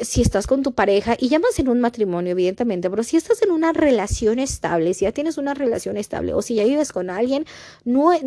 si 0.00 0.22
estás 0.22 0.46
con 0.46 0.62
tu 0.62 0.72
pareja 0.72 1.16
y 1.18 1.28
llamas 1.28 1.58
en 1.58 1.68
un 1.68 1.80
matrimonio, 1.80 2.32
evidentemente, 2.32 2.90
pero 2.90 3.02
si 3.02 3.16
estás 3.16 3.42
en 3.42 3.50
una 3.50 3.72
relación 3.72 4.38
estable, 4.38 4.94
si 4.94 5.04
ya 5.04 5.12
tienes 5.12 5.38
una 5.38 5.54
relación 5.54 5.96
estable 5.96 6.34
o 6.34 6.42
si 6.42 6.56
ya 6.56 6.64
vives 6.64 6.92
con 6.92 7.10
alguien, 7.10 7.46
no, 7.84 8.12
eh, 8.12 8.22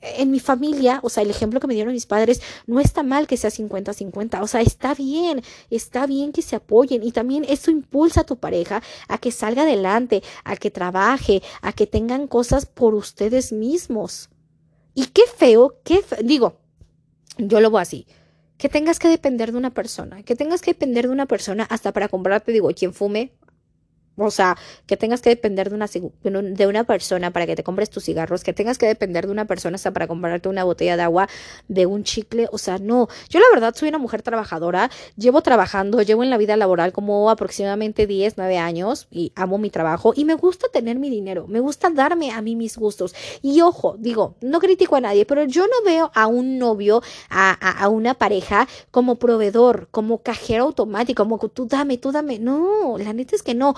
en 0.00 0.30
mi 0.30 0.40
familia, 0.40 1.00
o 1.02 1.08
sea, 1.08 1.22
el 1.22 1.30
ejemplo 1.30 1.60
que 1.60 1.66
me 1.66 1.74
dieron 1.74 1.92
mis 1.92 2.06
padres, 2.06 2.40
no 2.66 2.80
está 2.80 3.02
mal 3.02 3.26
que 3.26 3.36
sea 3.36 3.50
50-50, 3.50 4.42
o 4.42 4.46
sea, 4.46 4.60
está 4.60 4.94
bien, 4.94 5.42
está 5.70 6.06
bien 6.06 6.32
que 6.32 6.42
se 6.42 6.56
apoyen 6.56 7.02
y 7.02 7.12
también 7.12 7.44
eso 7.48 7.70
impulsa 7.70 8.22
a 8.22 8.24
tu 8.24 8.36
pareja 8.36 8.82
a 9.08 9.18
que 9.18 9.32
salga 9.32 9.62
adelante, 9.62 10.22
a 10.44 10.56
que 10.56 10.70
trabaje, 10.70 11.42
a 11.62 11.72
que 11.72 11.86
tengan 11.86 12.26
cosas 12.26 12.66
por 12.66 12.94
ustedes 12.94 13.52
mismos. 13.52 14.30
Y 14.94 15.06
qué 15.06 15.22
feo, 15.36 15.76
qué 15.84 16.04
digo, 16.22 16.56
yo 17.38 17.60
lo 17.60 17.70
voy 17.70 17.82
así 17.82 18.06
que 18.60 18.68
tengas 18.68 18.98
que 18.98 19.08
depender 19.08 19.52
de 19.52 19.58
una 19.58 19.70
persona, 19.70 20.22
que 20.22 20.36
tengas 20.36 20.60
que 20.60 20.72
depender 20.72 21.06
de 21.06 21.12
una 21.12 21.24
persona 21.24 21.64
hasta 21.70 21.92
para 21.92 22.08
comprarte, 22.08 22.52
digo, 22.52 22.68
quien 22.74 22.92
fume, 22.92 23.32
o 24.26 24.30
sea, 24.30 24.56
que 24.86 24.96
tengas 24.96 25.20
que 25.20 25.30
depender 25.30 25.70
de 25.70 25.76
una, 25.76 25.86
de 25.86 26.66
una 26.66 26.84
persona 26.84 27.30
para 27.30 27.46
que 27.46 27.56
te 27.56 27.62
compres 27.62 27.90
tus 27.90 28.04
cigarros, 28.04 28.44
que 28.44 28.52
tengas 28.52 28.78
que 28.78 28.86
depender 28.86 29.26
de 29.26 29.32
una 29.32 29.44
persona 29.44 29.76
hasta 29.76 29.92
para 29.92 30.06
comprarte 30.06 30.48
una 30.48 30.64
botella 30.64 30.96
de 30.96 31.02
agua, 31.02 31.28
de 31.68 31.86
un 31.86 32.04
chicle, 32.04 32.48
o 32.52 32.58
sea, 32.58 32.78
no. 32.78 33.08
Yo 33.28 33.40
la 33.40 33.46
verdad 33.52 33.74
soy 33.74 33.88
una 33.88 33.98
mujer 33.98 34.22
trabajadora, 34.22 34.90
llevo 35.16 35.42
trabajando, 35.42 36.02
llevo 36.02 36.22
en 36.22 36.30
la 36.30 36.38
vida 36.38 36.56
laboral 36.56 36.92
como 36.92 37.30
aproximadamente 37.30 38.06
10, 38.06 38.34
9 38.36 38.58
años 38.58 39.06
y 39.10 39.32
amo 39.34 39.58
mi 39.58 39.70
trabajo 39.70 40.12
y 40.14 40.24
me 40.24 40.34
gusta 40.34 40.68
tener 40.72 40.98
mi 40.98 41.10
dinero, 41.10 41.46
me 41.48 41.60
gusta 41.60 41.90
darme 41.90 42.30
a 42.30 42.42
mí 42.42 42.56
mis 42.56 42.76
gustos. 42.76 43.14
Y 43.42 43.60
ojo, 43.60 43.96
digo, 43.98 44.34
no 44.40 44.60
critico 44.60 44.96
a 44.96 45.00
nadie, 45.00 45.24
pero 45.26 45.44
yo 45.44 45.66
no 45.66 45.84
veo 45.84 46.10
a 46.14 46.26
un 46.26 46.58
novio, 46.58 47.02
a, 47.28 47.52
a, 47.52 47.88
una 47.88 48.14
pareja 48.14 48.68
como 48.90 49.16
proveedor, 49.16 49.88
como 49.90 50.18
cajero 50.22 50.64
automático, 50.64 51.22
como 51.22 51.38
tú 51.38 51.66
dame, 51.66 51.98
tú 51.98 52.12
dame. 52.12 52.38
No, 52.38 52.96
la 52.98 53.12
neta 53.12 53.36
es 53.36 53.42
que 53.42 53.54
no. 53.54 53.74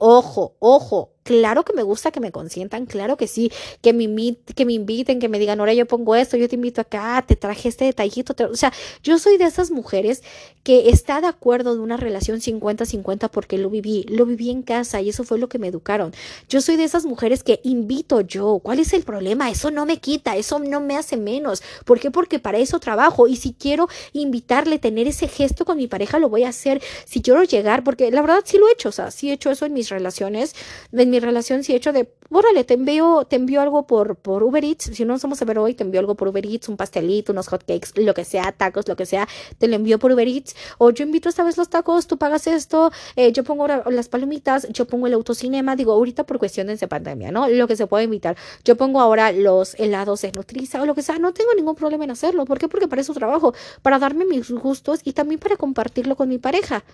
Ojo, 0.00 0.54
ojo, 0.60 1.10
Claro 1.26 1.64
que 1.64 1.72
me 1.72 1.82
gusta 1.82 2.12
que 2.12 2.20
me 2.20 2.30
consientan, 2.30 2.86
claro 2.86 3.16
que 3.16 3.26
sí, 3.26 3.50
que 3.82 3.92
me, 3.92 4.36
que 4.54 4.64
me 4.64 4.74
inviten, 4.74 5.18
que 5.18 5.28
me 5.28 5.40
digan, 5.40 5.58
ahora 5.58 5.74
yo 5.74 5.84
pongo 5.84 6.14
esto, 6.14 6.36
yo 6.36 6.48
te 6.48 6.54
invito 6.54 6.80
acá, 6.80 7.24
te 7.26 7.34
traje 7.34 7.68
este 7.68 7.84
detallito. 7.84 8.32
o 8.48 8.54
sea, 8.54 8.72
yo 9.02 9.18
soy 9.18 9.36
de 9.36 9.44
esas 9.44 9.72
mujeres 9.72 10.22
que 10.62 10.88
está 10.88 11.20
de 11.20 11.26
acuerdo 11.26 11.74
de 11.74 11.80
una 11.80 11.96
relación 11.96 12.40
50-50 12.40 13.28
porque 13.30 13.58
lo 13.58 13.70
viví, 13.70 14.04
lo 14.08 14.24
viví 14.24 14.50
en 14.50 14.62
casa 14.62 15.00
y 15.00 15.08
eso 15.08 15.24
fue 15.24 15.38
lo 15.38 15.48
que 15.48 15.58
me 15.58 15.66
educaron. 15.66 16.14
Yo 16.48 16.60
soy 16.60 16.76
de 16.76 16.84
esas 16.84 17.04
mujeres 17.06 17.42
que 17.42 17.60
invito 17.64 18.20
yo. 18.20 18.60
¿Cuál 18.62 18.78
es 18.78 18.92
el 18.92 19.02
problema? 19.02 19.50
Eso 19.50 19.72
no 19.72 19.84
me 19.84 19.98
quita, 19.98 20.36
eso 20.36 20.60
no 20.60 20.80
me 20.80 20.96
hace 20.96 21.16
menos. 21.16 21.62
¿Por 21.84 21.98
qué? 21.98 22.12
Porque 22.12 22.38
para 22.38 22.58
eso 22.58 22.78
trabajo 22.78 23.26
y 23.26 23.34
si 23.34 23.52
quiero 23.52 23.88
invitarle, 24.12 24.78
tener 24.78 25.08
ese 25.08 25.26
gesto 25.26 25.64
con 25.64 25.76
mi 25.76 25.88
pareja, 25.88 26.20
lo 26.20 26.28
voy 26.28 26.44
a 26.44 26.50
hacer. 26.50 26.80
Si 27.04 27.20
quiero 27.20 27.42
llegar, 27.42 27.82
porque 27.82 28.12
la 28.12 28.20
verdad 28.20 28.42
sí 28.44 28.58
lo 28.58 28.68
he 28.68 28.72
hecho, 28.72 28.90
o 28.90 28.92
sea, 28.92 29.10
sí 29.10 29.30
he 29.30 29.32
hecho 29.32 29.50
eso 29.50 29.66
en 29.66 29.72
mis 29.72 29.88
relaciones, 29.88 30.54
en 30.92 31.15
relación 31.20 31.64
si 31.64 31.72
he 31.72 31.76
hecho 31.76 31.92
de, 31.92 32.12
órale, 32.30 32.64
te 32.64 32.74
envío, 32.74 33.24
te 33.24 33.36
envío 33.36 33.60
algo 33.60 33.86
por, 33.86 34.16
por 34.16 34.42
Uber 34.42 34.64
Eats, 34.64 34.90
si 34.92 35.04
no 35.04 35.14
nos 35.14 35.22
vamos 35.22 35.40
a 35.42 35.44
ver 35.44 35.58
hoy, 35.58 35.74
te 35.74 35.84
envío 35.84 36.00
algo 36.00 36.14
por 36.14 36.28
Uber 36.28 36.44
Eats, 36.44 36.68
un 36.68 36.76
pastelito, 36.76 37.32
unos 37.32 37.48
hotcakes, 37.48 37.90
lo 37.96 38.14
que 38.14 38.24
sea, 38.24 38.52
tacos, 38.52 38.88
lo 38.88 38.96
que 38.96 39.06
sea, 39.06 39.28
te 39.58 39.68
lo 39.68 39.76
envío 39.76 39.98
por 39.98 40.12
Uber 40.12 40.26
Eats, 40.26 40.54
o 40.78 40.90
yo 40.90 41.04
invito 41.04 41.28
esta 41.28 41.44
vez 41.44 41.56
los 41.56 41.68
tacos, 41.68 42.06
tú 42.06 42.18
pagas 42.18 42.46
esto, 42.46 42.90
eh, 43.16 43.32
yo 43.32 43.44
pongo 43.44 43.66
las 43.66 44.08
palomitas, 44.08 44.68
yo 44.70 44.86
pongo 44.86 45.06
el 45.06 45.14
autocinema, 45.14 45.76
digo, 45.76 45.92
ahorita 45.92 46.24
por 46.24 46.38
cuestiones 46.38 46.80
de 46.80 46.88
pandemia, 46.88 47.30
¿no? 47.30 47.48
Lo 47.48 47.68
que 47.68 47.76
se 47.76 47.86
puede 47.86 48.04
invitar, 48.04 48.36
yo 48.64 48.76
pongo 48.76 49.00
ahora 49.00 49.32
los 49.32 49.74
helados 49.78 50.22
de 50.22 50.32
Nutriza 50.32 50.82
o 50.82 50.86
lo 50.86 50.94
que 50.94 51.02
sea, 51.02 51.18
no 51.18 51.32
tengo 51.32 51.54
ningún 51.54 51.74
problema 51.74 52.04
en 52.04 52.10
hacerlo, 52.10 52.44
¿por 52.44 52.58
qué? 52.58 52.68
Porque 52.68 52.88
para 52.88 53.02
eso 53.02 53.14
trabajo, 53.14 53.54
para 53.82 53.98
darme 53.98 54.24
mis 54.24 54.50
gustos 54.50 55.00
y 55.04 55.12
también 55.12 55.40
para 55.40 55.56
compartirlo 55.56 56.16
con 56.16 56.28
mi 56.28 56.38
pareja 56.38 56.84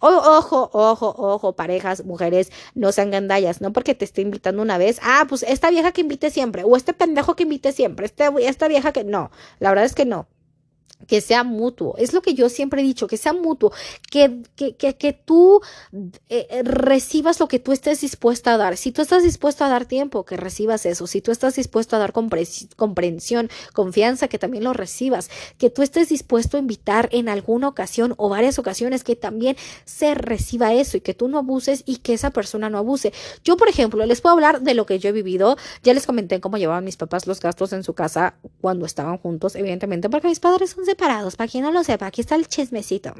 ojo, 0.00 0.70
ojo, 0.72 1.14
ojo, 1.16 1.52
parejas, 1.54 2.04
mujeres, 2.04 2.50
no 2.74 2.92
sean 2.92 3.10
gandallas, 3.10 3.60
no 3.60 3.72
porque 3.72 3.94
te 3.94 4.04
esté 4.04 4.22
invitando 4.22 4.62
una 4.62 4.78
vez, 4.78 4.98
ah, 5.02 5.26
pues 5.28 5.42
esta 5.44 5.70
vieja 5.70 5.92
que 5.92 6.00
invite 6.02 6.30
siempre, 6.30 6.64
o 6.64 6.76
este 6.76 6.92
pendejo 6.92 7.36
que 7.36 7.44
invite 7.44 7.72
siempre, 7.72 8.06
este, 8.06 8.24
esta 8.40 8.68
vieja 8.68 8.92
que 8.92 9.04
no, 9.04 9.30
la 9.58 9.70
verdad 9.70 9.84
es 9.84 9.94
que 9.94 10.04
no 10.04 10.26
que 11.06 11.20
sea 11.20 11.44
mutuo. 11.44 11.94
Es 11.98 12.12
lo 12.12 12.22
que 12.22 12.34
yo 12.34 12.48
siempre 12.48 12.82
he 12.82 12.84
dicho, 12.84 13.06
que 13.06 13.16
sea 13.16 13.32
mutuo, 13.32 13.72
que, 14.10 14.42
que, 14.56 14.76
que, 14.76 14.96
que 14.96 15.12
tú 15.12 15.60
eh, 16.28 16.46
eh, 16.50 16.62
recibas 16.62 17.40
lo 17.40 17.48
que 17.48 17.58
tú 17.58 17.72
estés 17.72 18.00
dispuesta 18.00 18.54
a 18.54 18.56
dar. 18.56 18.76
Si 18.76 18.92
tú 18.92 19.02
estás 19.02 19.22
dispuesto 19.22 19.64
a 19.64 19.68
dar 19.68 19.86
tiempo, 19.86 20.24
que 20.24 20.36
recibas 20.36 20.86
eso. 20.86 21.06
Si 21.06 21.20
tú 21.20 21.30
estás 21.30 21.56
dispuesto 21.56 21.96
a 21.96 21.98
dar 21.98 22.12
comprensión, 22.12 23.50
confianza, 23.72 24.28
que 24.28 24.38
también 24.38 24.64
lo 24.64 24.72
recibas. 24.72 25.30
Que 25.58 25.70
tú 25.70 25.82
estés 25.82 26.08
dispuesto 26.08 26.56
a 26.56 26.60
invitar 26.60 27.08
en 27.12 27.28
alguna 27.28 27.68
ocasión 27.68 28.14
o 28.16 28.28
varias 28.28 28.58
ocasiones, 28.58 29.04
que 29.04 29.16
también 29.16 29.56
se 29.84 30.14
reciba 30.14 30.72
eso 30.72 30.96
y 30.96 31.00
que 31.00 31.14
tú 31.14 31.28
no 31.28 31.38
abuses 31.38 31.82
y 31.86 31.96
que 31.98 32.14
esa 32.14 32.30
persona 32.30 32.70
no 32.70 32.78
abuse. 32.78 33.12
Yo, 33.44 33.56
por 33.56 33.68
ejemplo, 33.68 34.04
les 34.06 34.20
puedo 34.20 34.34
hablar 34.34 34.62
de 34.62 34.74
lo 34.74 34.86
que 34.86 34.98
yo 34.98 35.08
he 35.08 35.12
vivido. 35.12 35.56
Ya 35.82 35.94
les 35.94 36.06
comenté 36.06 36.40
cómo 36.40 36.58
llevaban 36.58 36.84
mis 36.84 36.96
papás 36.96 37.26
los 37.26 37.40
gastos 37.40 37.72
en 37.72 37.84
su 37.84 37.94
casa 37.94 38.34
cuando 38.60 38.86
estaban 38.86 39.18
juntos, 39.18 39.56
evidentemente, 39.56 40.08
porque 40.08 40.28
mis 40.28 40.40
padres 40.40 40.70
son 40.70 40.84
separados, 40.92 41.36
para 41.36 41.48
quien 41.50 41.64
no 41.64 41.72
lo 41.72 41.82
sepa, 41.82 42.06
aquí 42.06 42.20
está 42.20 42.34
el 42.34 42.46
chismecito. 42.46 43.14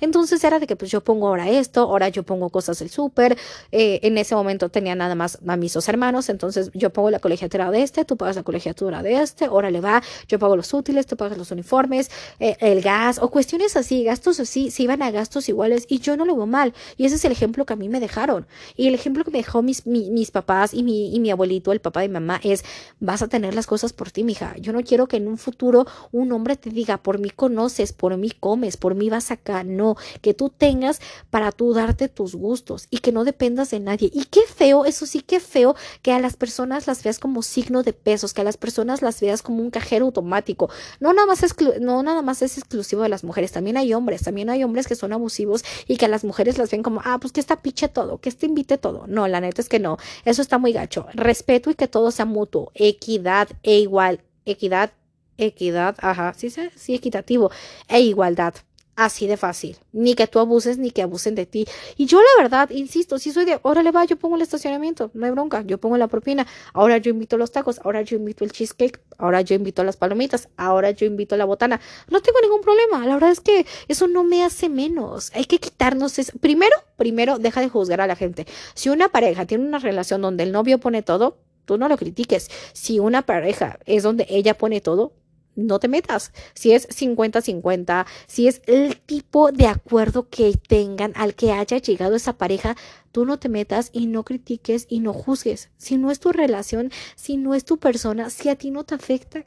Entonces 0.00 0.44
era 0.44 0.58
de 0.58 0.66
que 0.66 0.76
pues 0.76 0.90
yo 0.90 1.00
pongo 1.00 1.28
ahora 1.28 1.48
esto, 1.48 1.80
ahora 1.82 2.10
yo 2.10 2.22
pongo 2.22 2.50
cosas 2.50 2.78
del 2.80 2.90
súper, 2.90 3.38
eh, 3.70 4.00
en 4.02 4.18
ese 4.18 4.34
momento 4.34 4.68
tenía 4.68 4.94
nada 4.94 5.14
más 5.14 5.38
a 5.46 5.56
mis 5.56 5.72
dos 5.72 5.88
hermanos, 5.88 6.28
entonces 6.28 6.70
yo 6.74 6.90
pongo 6.90 7.10
la 7.10 7.18
colegiatura 7.18 7.70
de 7.70 7.82
este, 7.82 8.04
tú 8.04 8.18
pagas 8.18 8.36
la 8.36 8.42
colegiatura 8.42 9.02
de 9.02 9.22
este, 9.22 9.48
órale 9.48 9.80
va, 9.80 10.02
yo 10.28 10.38
pago 10.38 10.54
los 10.54 10.74
útiles, 10.74 11.06
tú 11.06 11.16
pagas 11.16 11.38
los 11.38 11.50
uniformes, 11.50 12.10
eh, 12.40 12.56
el 12.60 12.82
gas 12.82 13.18
o 13.18 13.30
cuestiones 13.30 13.74
así, 13.76 14.04
gastos 14.04 14.38
así, 14.38 14.70
se 14.70 14.82
iban 14.82 15.00
a 15.00 15.10
gastos 15.10 15.48
iguales 15.48 15.86
y 15.88 16.00
yo 16.00 16.16
no 16.18 16.26
lo 16.26 16.36
veo 16.36 16.46
mal. 16.46 16.74
Y 16.98 17.06
ese 17.06 17.14
es 17.14 17.24
el 17.24 17.32
ejemplo 17.32 17.64
que 17.64 17.72
a 17.72 17.76
mí 17.76 17.88
me 17.88 18.00
dejaron. 18.00 18.46
Y 18.76 18.88
el 18.88 18.94
ejemplo 18.94 19.24
que 19.24 19.30
me 19.30 19.38
dejó 19.38 19.62
mis, 19.62 19.86
mis 19.86 20.30
papás 20.30 20.74
y 20.74 20.82
mi, 20.82 21.14
y 21.14 21.20
mi 21.20 21.30
abuelito, 21.30 21.72
el 21.72 21.80
papá 21.80 22.02
de 22.02 22.08
mi 22.08 22.14
mamá, 22.14 22.40
es 22.42 22.64
vas 23.00 23.22
a 23.22 23.28
tener 23.28 23.54
las 23.54 23.66
cosas 23.66 23.94
por 23.94 24.10
ti, 24.10 24.24
mija. 24.24 24.54
Yo 24.58 24.72
no 24.72 24.82
quiero 24.82 25.06
que 25.06 25.16
en 25.16 25.28
un 25.28 25.38
futuro 25.38 25.86
un 26.10 26.32
hombre 26.32 26.56
te 26.56 26.70
diga, 26.70 26.81
por 27.02 27.18
mí 27.18 27.30
conoces, 27.30 27.92
por 27.92 28.16
mí 28.16 28.30
comes, 28.30 28.76
por 28.76 28.94
mí 28.94 29.10
vas 29.10 29.30
acá. 29.30 29.64
No, 29.64 29.96
que 30.20 30.34
tú 30.34 30.50
tengas 30.50 31.00
para 31.30 31.52
tú 31.52 31.72
darte 31.72 32.08
tus 32.08 32.34
gustos 32.34 32.86
y 32.90 32.98
que 32.98 33.12
no 33.12 33.24
dependas 33.24 33.70
de 33.70 33.80
nadie. 33.80 34.10
Y 34.12 34.24
qué 34.26 34.42
feo, 34.42 34.84
eso 34.84 35.06
sí, 35.06 35.20
qué 35.20 35.40
feo 35.40 35.74
que 36.02 36.12
a 36.12 36.20
las 36.20 36.36
personas 36.36 36.86
las 36.86 37.02
veas 37.02 37.18
como 37.18 37.42
signo 37.42 37.82
de 37.82 37.92
pesos, 37.92 38.34
que 38.34 38.40
a 38.40 38.44
las 38.44 38.56
personas 38.56 39.02
las 39.02 39.20
veas 39.20 39.42
como 39.42 39.62
un 39.62 39.70
cajero 39.70 40.06
automático. 40.06 40.70
No 41.00 41.12
nada 41.12 41.26
más, 41.26 41.42
no 41.80 42.02
nada 42.02 42.22
más 42.22 42.42
es 42.42 42.58
exclusivo 42.58 43.02
de 43.02 43.08
las 43.08 43.24
mujeres, 43.24 43.52
también 43.52 43.76
hay 43.76 43.94
hombres, 43.94 44.22
también 44.22 44.50
hay 44.50 44.64
hombres 44.64 44.86
que 44.86 44.94
son 44.94 45.12
abusivos 45.12 45.64
y 45.86 45.96
que 45.96 46.06
a 46.06 46.08
las 46.08 46.24
mujeres 46.24 46.58
las 46.58 46.70
ven 46.70 46.82
como, 46.82 47.00
ah, 47.04 47.18
pues 47.20 47.32
que 47.32 47.40
esta 47.40 47.62
piche 47.62 47.88
todo, 47.88 48.18
que 48.18 48.28
este 48.28 48.46
invite 48.46 48.78
todo. 48.78 49.06
No, 49.06 49.28
la 49.28 49.40
neta 49.40 49.60
es 49.60 49.68
que 49.68 49.78
no, 49.78 49.98
eso 50.24 50.42
está 50.42 50.58
muy 50.58 50.72
gacho. 50.72 51.06
Respeto 51.14 51.70
y 51.70 51.74
que 51.74 51.88
todo 51.88 52.10
sea 52.10 52.24
mutuo, 52.24 52.70
equidad 52.74 53.48
e 53.62 53.78
igual, 53.78 54.20
equidad, 54.44 54.92
equidad, 55.38 55.96
ajá, 56.00 56.34
sí, 56.36 56.50
sí, 56.50 56.94
equitativo 56.94 57.50
e 57.88 58.00
igualdad. 58.00 58.54
Así 58.94 59.26
de 59.26 59.38
fácil. 59.38 59.78
Ni 59.92 60.14
que 60.14 60.26
tú 60.26 60.38
abuses 60.38 60.76
ni 60.76 60.90
que 60.90 61.00
abusen 61.00 61.34
de 61.34 61.46
ti. 61.46 61.66
Y 61.96 62.04
yo 62.04 62.20
la 62.20 62.42
verdad, 62.42 62.68
insisto, 62.70 63.18
si 63.18 63.32
soy 63.32 63.46
de, 63.46 63.58
órale 63.62 63.90
va, 63.90 64.04
yo 64.04 64.18
pongo 64.18 64.36
el 64.36 64.42
estacionamiento, 64.42 65.10
no 65.14 65.24
hay 65.24 65.32
bronca, 65.32 65.62
yo 65.62 65.78
pongo 65.78 65.96
la 65.96 66.08
propina, 66.08 66.46
ahora 66.74 66.98
yo 66.98 67.10
invito 67.10 67.38
los 67.38 67.50
tacos, 67.52 67.80
ahora 67.84 68.02
yo 68.02 68.18
invito 68.18 68.44
el 68.44 68.52
cheesecake, 68.52 69.00
ahora 69.16 69.40
yo 69.40 69.54
invito 69.54 69.82
las 69.82 69.96
palomitas, 69.96 70.50
ahora 70.58 70.90
yo 70.90 71.06
invito 71.06 71.38
la 71.38 71.46
botana. 71.46 71.80
No 72.10 72.20
tengo 72.20 72.38
ningún 72.42 72.60
problema. 72.60 73.06
La 73.06 73.14
verdad 73.14 73.30
es 73.30 73.40
que 73.40 73.64
eso 73.88 74.08
no 74.08 74.24
me 74.24 74.44
hace 74.44 74.68
menos. 74.68 75.30
Hay 75.34 75.46
que 75.46 75.58
quitarnos 75.58 76.18
eso. 76.18 76.32
Primero, 76.38 76.76
primero, 76.98 77.38
deja 77.38 77.62
de 77.62 77.70
juzgar 77.70 78.02
a 78.02 78.06
la 78.06 78.14
gente. 78.14 78.46
Si 78.74 78.90
una 78.90 79.08
pareja 79.08 79.46
tiene 79.46 79.64
una 79.64 79.78
relación 79.78 80.20
donde 80.20 80.42
el 80.42 80.52
novio 80.52 80.78
pone 80.78 81.02
todo, 81.02 81.38
tú 81.64 81.78
no 81.78 81.88
lo 81.88 81.96
critiques. 81.96 82.50
Si 82.74 82.98
una 82.98 83.22
pareja 83.22 83.78
es 83.86 84.02
donde 84.02 84.26
ella 84.28 84.52
pone 84.52 84.82
todo, 84.82 85.14
no 85.54 85.78
te 85.78 85.88
metas. 85.88 86.32
Si 86.54 86.72
es 86.72 86.88
50-50, 86.88 88.06
si 88.26 88.48
es 88.48 88.62
el 88.66 88.96
tipo 88.96 89.52
de 89.52 89.66
acuerdo 89.66 90.28
que 90.28 90.54
tengan 90.56 91.12
al 91.16 91.34
que 91.34 91.52
haya 91.52 91.78
llegado 91.78 92.16
esa 92.16 92.34
pareja, 92.38 92.76
tú 93.12 93.24
no 93.24 93.38
te 93.38 93.48
metas 93.48 93.90
y 93.92 94.06
no 94.06 94.24
critiques 94.24 94.86
y 94.88 95.00
no 95.00 95.12
juzgues. 95.12 95.70
Si 95.76 95.96
no 95.96 96.10
es 96.10 96.20
tu 96.20 96.32
relación, 96.32 96.90
si 97.16 97.36
no 97.36 97.54
es 97.54 97.64
tu 97.64 97.78
persona, 97.78 98.30
si 98.30 98.48
a 98.48 98.56
ti 98.56 98.70
no 98.70 98.84
te 98.84 98.94
afecta, 98.94 99.44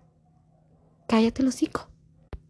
cállate 1.07 1.43
los 1.43 1.55
hocico. 1.55 1.95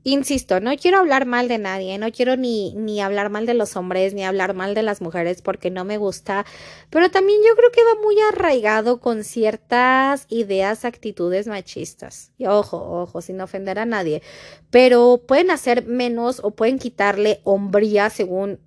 Insisto, 0.07 0.59
no 0.59 0.69
quiero 0.77 0.99
hablar 0.99 1.25
mal 1.25 1.47
de 1.47 1.57
nadie, 1.57 1.97
no 1.97 2.11
quiero 2.11 2.37
ni, 2.37 2.75
ni 2.75 3.01
hablar 3.01 3.31
mal 3.31 3.47
de 3.47 3.55
los 3.55 3.75
hombres, 3.75 4.13
ni 4.13 4.23
hablar 4.23 4.53
mal 4.53 4.75
de 4.75 4.83
las 4.83 5.01
mujeres 5.01 5.41
porque 5.41 5.71
no 5.71 5.83
me 5.83 5.97
gusta, 5.97 6.45
pero 6.91 7.09
también 7.09 7.39
yo 7.41 7.55
creo 7.55 7.71
que 7.71 7.83
va 7.83 7.99
muy 8.03 8.15
arraigado 8.31 8.99
con 8.99 9.23
ciertas 9.23 10.27
ideas, 10.29 10.85
actitudes 10.85 11.47
machistas. 11.47 12.31
Y 12.37 12.45
ojo, 12.45 12.77
ojo, 12.77 13.19
sin 13.23 13.41
ofender 13.41 13.79
a 13.79 13.85
nadie, 13.85 14.21
pero 14.69 15.23
pueden 15.27 15.49
hacer 15.49 15.87
menos 15.87 16.39
o 16.43 16.51
pueden 16.51 16.77
quitarle 16.77 17.41
hombría 17.43 18.11
según 18.11 18.59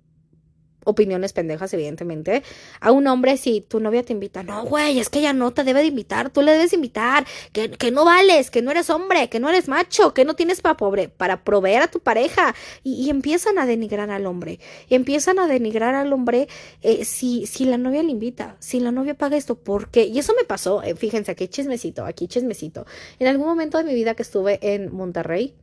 opiniones 0.83 1.33
pendejas, 1.33 1.73
evidentemente. 1.73 2.43
A 2.79 2.91
un 2.91 3.07
hombre, 3.07 3.37
si 3.37 3.61
tu 3.61 3.79
novia 3.79 4.03
te 4.03 4.13
invita, 4.13 4.43
no, 4.43 4.65
güey, 4.65 4.99
es 4.99 5.09
que 5.09 5.19
ella 5.19 5.33
no 5.33 5.51
te 5.51 5.63
debe 5.63 5.81
de 5.81 5.87
invitar, 5.87 6.29
tú 6.29 6.41
le 6.41 6.51
debes 6.51 6.73
invitar, 6.73 7.25
que, 7.51 7.71
que 7.71 7.91
no 7.91 8.05
vales, 8.05 8.51
que 8.51 8.61
no 8.61 8.71
eres 8.71 8.89
hombre, 8.89 9.29
que 9.29 9.39
no 9.39 9.49
eres 9.49 9.67
macho, 9.67 10.13
que 10.13 10.25
no 10.25 10.35
tienes 10.35 10.61
para 10.61 10.77
pobre, 10.77 11.09
para 11.09 11.43
proveer 11.43 11.81
a 11.81 11.87
tu 11.87 11.99
pareja. 11.99 12.55
Y, 12.83 13.09
empiezan 13.09 13.57
a 13.57 13.65
denigrar 13.65 14.11
al 14.11 14.25
hombre. 14.25 14.59
Y 14.87 14.95
empiezan 14.95 15.39
a 15.39 15.47
denigrar 15.47 15.95
al 15.95 16.13
hombre 16.13 16.47
eh, 16.81 17.05
si, 17.05 17.45
si 17.47 17.65
la 17.65 17.77
novia 17.77 18.03
le 18.03 18.11
invita, 18.11 18.55
si 18.59 18.79
la 18.79 18.91
novia 18.91 19.15
paga 19.15 19.37
esto, 19.37 19.55
¿por 19.55 19.89
qué? 19.89 20.05
Y 20.05 20.19
eso 20.19 20.33
me 20.37 20.45
pasó, 20.45 20.83
eh, 20.83 20.95
fíjense, 20.95 21.31
aquí 21.31 21.47
chismecito, 21.47 22.05
aquí 22.05 22.27
chismecito. 22.27 22.85
En 23.19 23.27
algún 23.27 23.47
momento 23.47 23.77
de 23.77 23.83
mi 23.83 23.93
vida 23.93 24.15
que 24.15 24.23
estuve 24.23 24.59
en 24.61 24.93
Monterrey, 24.93 25.55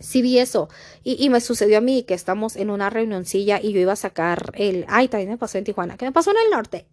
sí 0.00 0.22
vi 0.22 0.38
eso. 0.38 0.68
Y, 1.04 1.22
y, 1.24 1.30
me 1.30 1.40
sucedió 1.40 1.78
a 1.78 1.80
mí 1.80 2.02
que 2.02 2.14
estamos 2.14 2.56
en 2.56 2.70
una 2.70 2.90
reunioncilla 2.90 3.60
y 3.62 3.72
yo 3.72 3.80
iba 3.80 3.92
a 3.92 3.96
sacar 3.96 4.52
el. 4.54 4.84
Ay, 4.88 5.08
también 5.08 5.30
me 5.30 5.38
pasó 5.38 5.58
en 5.58 5.64
Tijuana, 5.64 5.96
que 5.96 6.06
me 6.06 6.12
pasó 6.12 6.30
en 6.30 6.38
el 6.44 6.50
norte. 6.50 6.86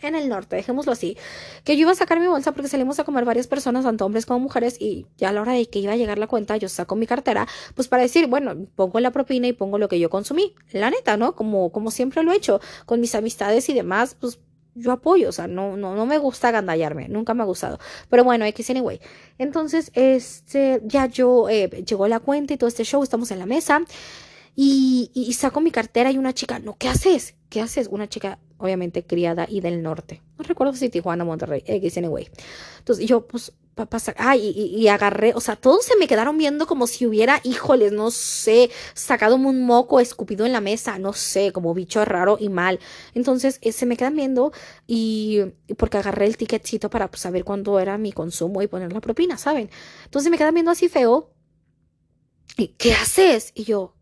En 0.00 0.16
el 0.16 0.28
norte, 0.28 0.56
dejémoslo 0.56 0.92
así. 0.92 1.16
Que 1.64 1.76
yo 1.76 1.82
iba 1.82 1.92
a 1.92 1.94
sacar 1.94 2.18
mi 2.18 2.26
bolsa 2.26 2.52
porque 2.52 2.68
salimos 2.68 2.98
a 2.98 3.04
comer 3.04 3.24
varias 3.24 3.46
personas, 3.46 3.84
tanto 3.84 4.04
hombres 4.04 4.26
como 4.26 4.40
mujeres, 4.40 4.76
y 4.80 5.06
ya 5.16 5.28
a 5.28 5.32
la 5.32 5.42
hora 5.42 5.52
de 5.52 5.68
que 5.68 5.78
iba 5.78 5.92
a 5.92 5.96
llegar 5.96 6.18
la 6.18 6.26
cuenta, 6.26 6.56
yo 6.56 6.68
saco 6.68 6.96
mi 6.96 7.06
cartera, 7.06 7.46
pues 7.74 7.88
para 7.88 8.02
decir, 8.02 8.26
bueno, 8.26 8.66
pongo 8.74 8.98
la 9.00 9.12
propina 9.12 9.46
y 9.46 9.52
pongo 9.52 9.78
lo 9.78 9.88
que 9.88 10.00
yo 10.00 10.10
consumí. 10.10 10.54
La 10.72 10.90
neta, 10.90 11.16
¿no? 11.16 11.36
Como, 11.36 11.70
como 11.70 11.90
siempre 11.92 12.22
lo 12.24 12.32
he 12.32 12.36
hecho, 12.36 12.60
con 12.84 13.00
mis 13.00 13.14
amistades 13.14 13.68
y 13.68 13.74
demás, 13.74 14.16
pues 14.18 14.40
yo 14.74 14.92
apoyo, 14.92 15.28
o 15.28 15.32
sea, 15.32 15.46
no, 15.46 15.76
no, 15.76 15.94
no 15.94 16.06
me 16.06 16.18
gusta 16.18 16.48
agandallarme, 16.48 17.08
nunca 17.08 17.34
me 17.34 17.42
ha 17.42 17.46
gustado. 17.46 17.78
Pero 18.08 18.24
bueno, 18.24 18.44
X 18.46 18.70
anyway. 18.70 19.00
Entonces, 19.38 19.90
este, 19.94 20.80
ya 20.84 21.06
yo, 21.06 21.48
eh, 21.48 21.84
llegó 21.86 22.08
la 22.08 22.20
cuenta 22.20 22.54
y 22.54 22.56
todo 22.56 22.68
este 22.68 22.84
show, 22.84 23.02
estamos 23.02 23.30
en 23.30 23.38
la 23.38 23.46
mesa 23.46 23.82
y, 24.54 25.10
y, 25.14 25.32
saco 25.32 25.60
mi 25.60 25.70
cartera 25.70 26.10
y 26.10 26.18
una 26.18 26.34
chica, 26.34 26.58
no, 26.58 26.76
¿qué 26.76 26.88
haces? 26.88 27.34
¿Qué 27.48 27.60
haces? 27.60 27.88
Una 27.90 28.08
chica, 28.08 28.38
obviamente, 28.58 29.04
criada 29.04 29.46
y 29.48 29.60
del 29.60 29.82
norte. 29.82 30.22
No 30.38 30.44
recuerdo 30.44 30.74
si 30.74 30.88
Tijuana, 30.88 31.24
Monterrey, 31.24 31.62
X 31.66 31.98
anyway. 31.98 32.28
Entonces, 32.78 33.06
yo, 33.06 33.26
pues, 33.26 33.52
pasar, 33.74 34.14
ay, 34.18 34.50
y, 34.50 34.88
agarré, 34.88 35.32
o 35.34 35.40
sea, 35.40 35.56
todos 35.56 35.84
se 35.84 35.96
me 35.96 36.06
quedaron 36.06 36.36
viendo 36.36 36.66
como 36.66 36.86
si 36.86 37.06
hubiera, 37.06 37.40
híjoles, 37.42 37.92
no 37.92 38.10
sé, 38.10 38.70
sacado 38.94 39.36
un 39.36 39.64
moco 39.64 40.00
escupido 40.00 40.44
en 40.46 40.52
la 40.52 40.60
mesa, 40.60 40.98
no 40.98 41.12
sé, 41.12 41.52
como 41.52 41.74
bicho 41.74 42.04
raro 42.04 42.36
y 42.38 42.48
mal. 42.48 42.80
Entonces, 43.14 43.58
eh, 43.62 43.72
se 43.72 43.86
me 43.86 43.96
quedan 43.96 44.16
viendo 44.16 44.52
y 44.86 45.40
porque 45.78 45.98
agarré 45.98 46.26
el 46.26 46.36
ticketcito 46.36 46.90
para 46.90 47.10
pues, 47.10 47.20
saber 47.22 47.44
cuánto 47.44 47.80
era 47.80 47.98
mi 47.98 48.12
consumo 48.12 48.62
y 48.62 48.66
poner 48.66 48.92
la 48.92 49.00
propina, 49.00 49.38
¿saben? 49.38 49.70
Entonces 50.04 50.30
me 50.30 50.38
quedan 50.38 50.54
viendo 50.54 50.70
así 50.70 50.88
feo. 50.88 51.30
¿Y 52.56 52.68
qué 52.68 52.92
haces? 52.94 53.52
Y 53.54 53.64
yo, 53.64 53.94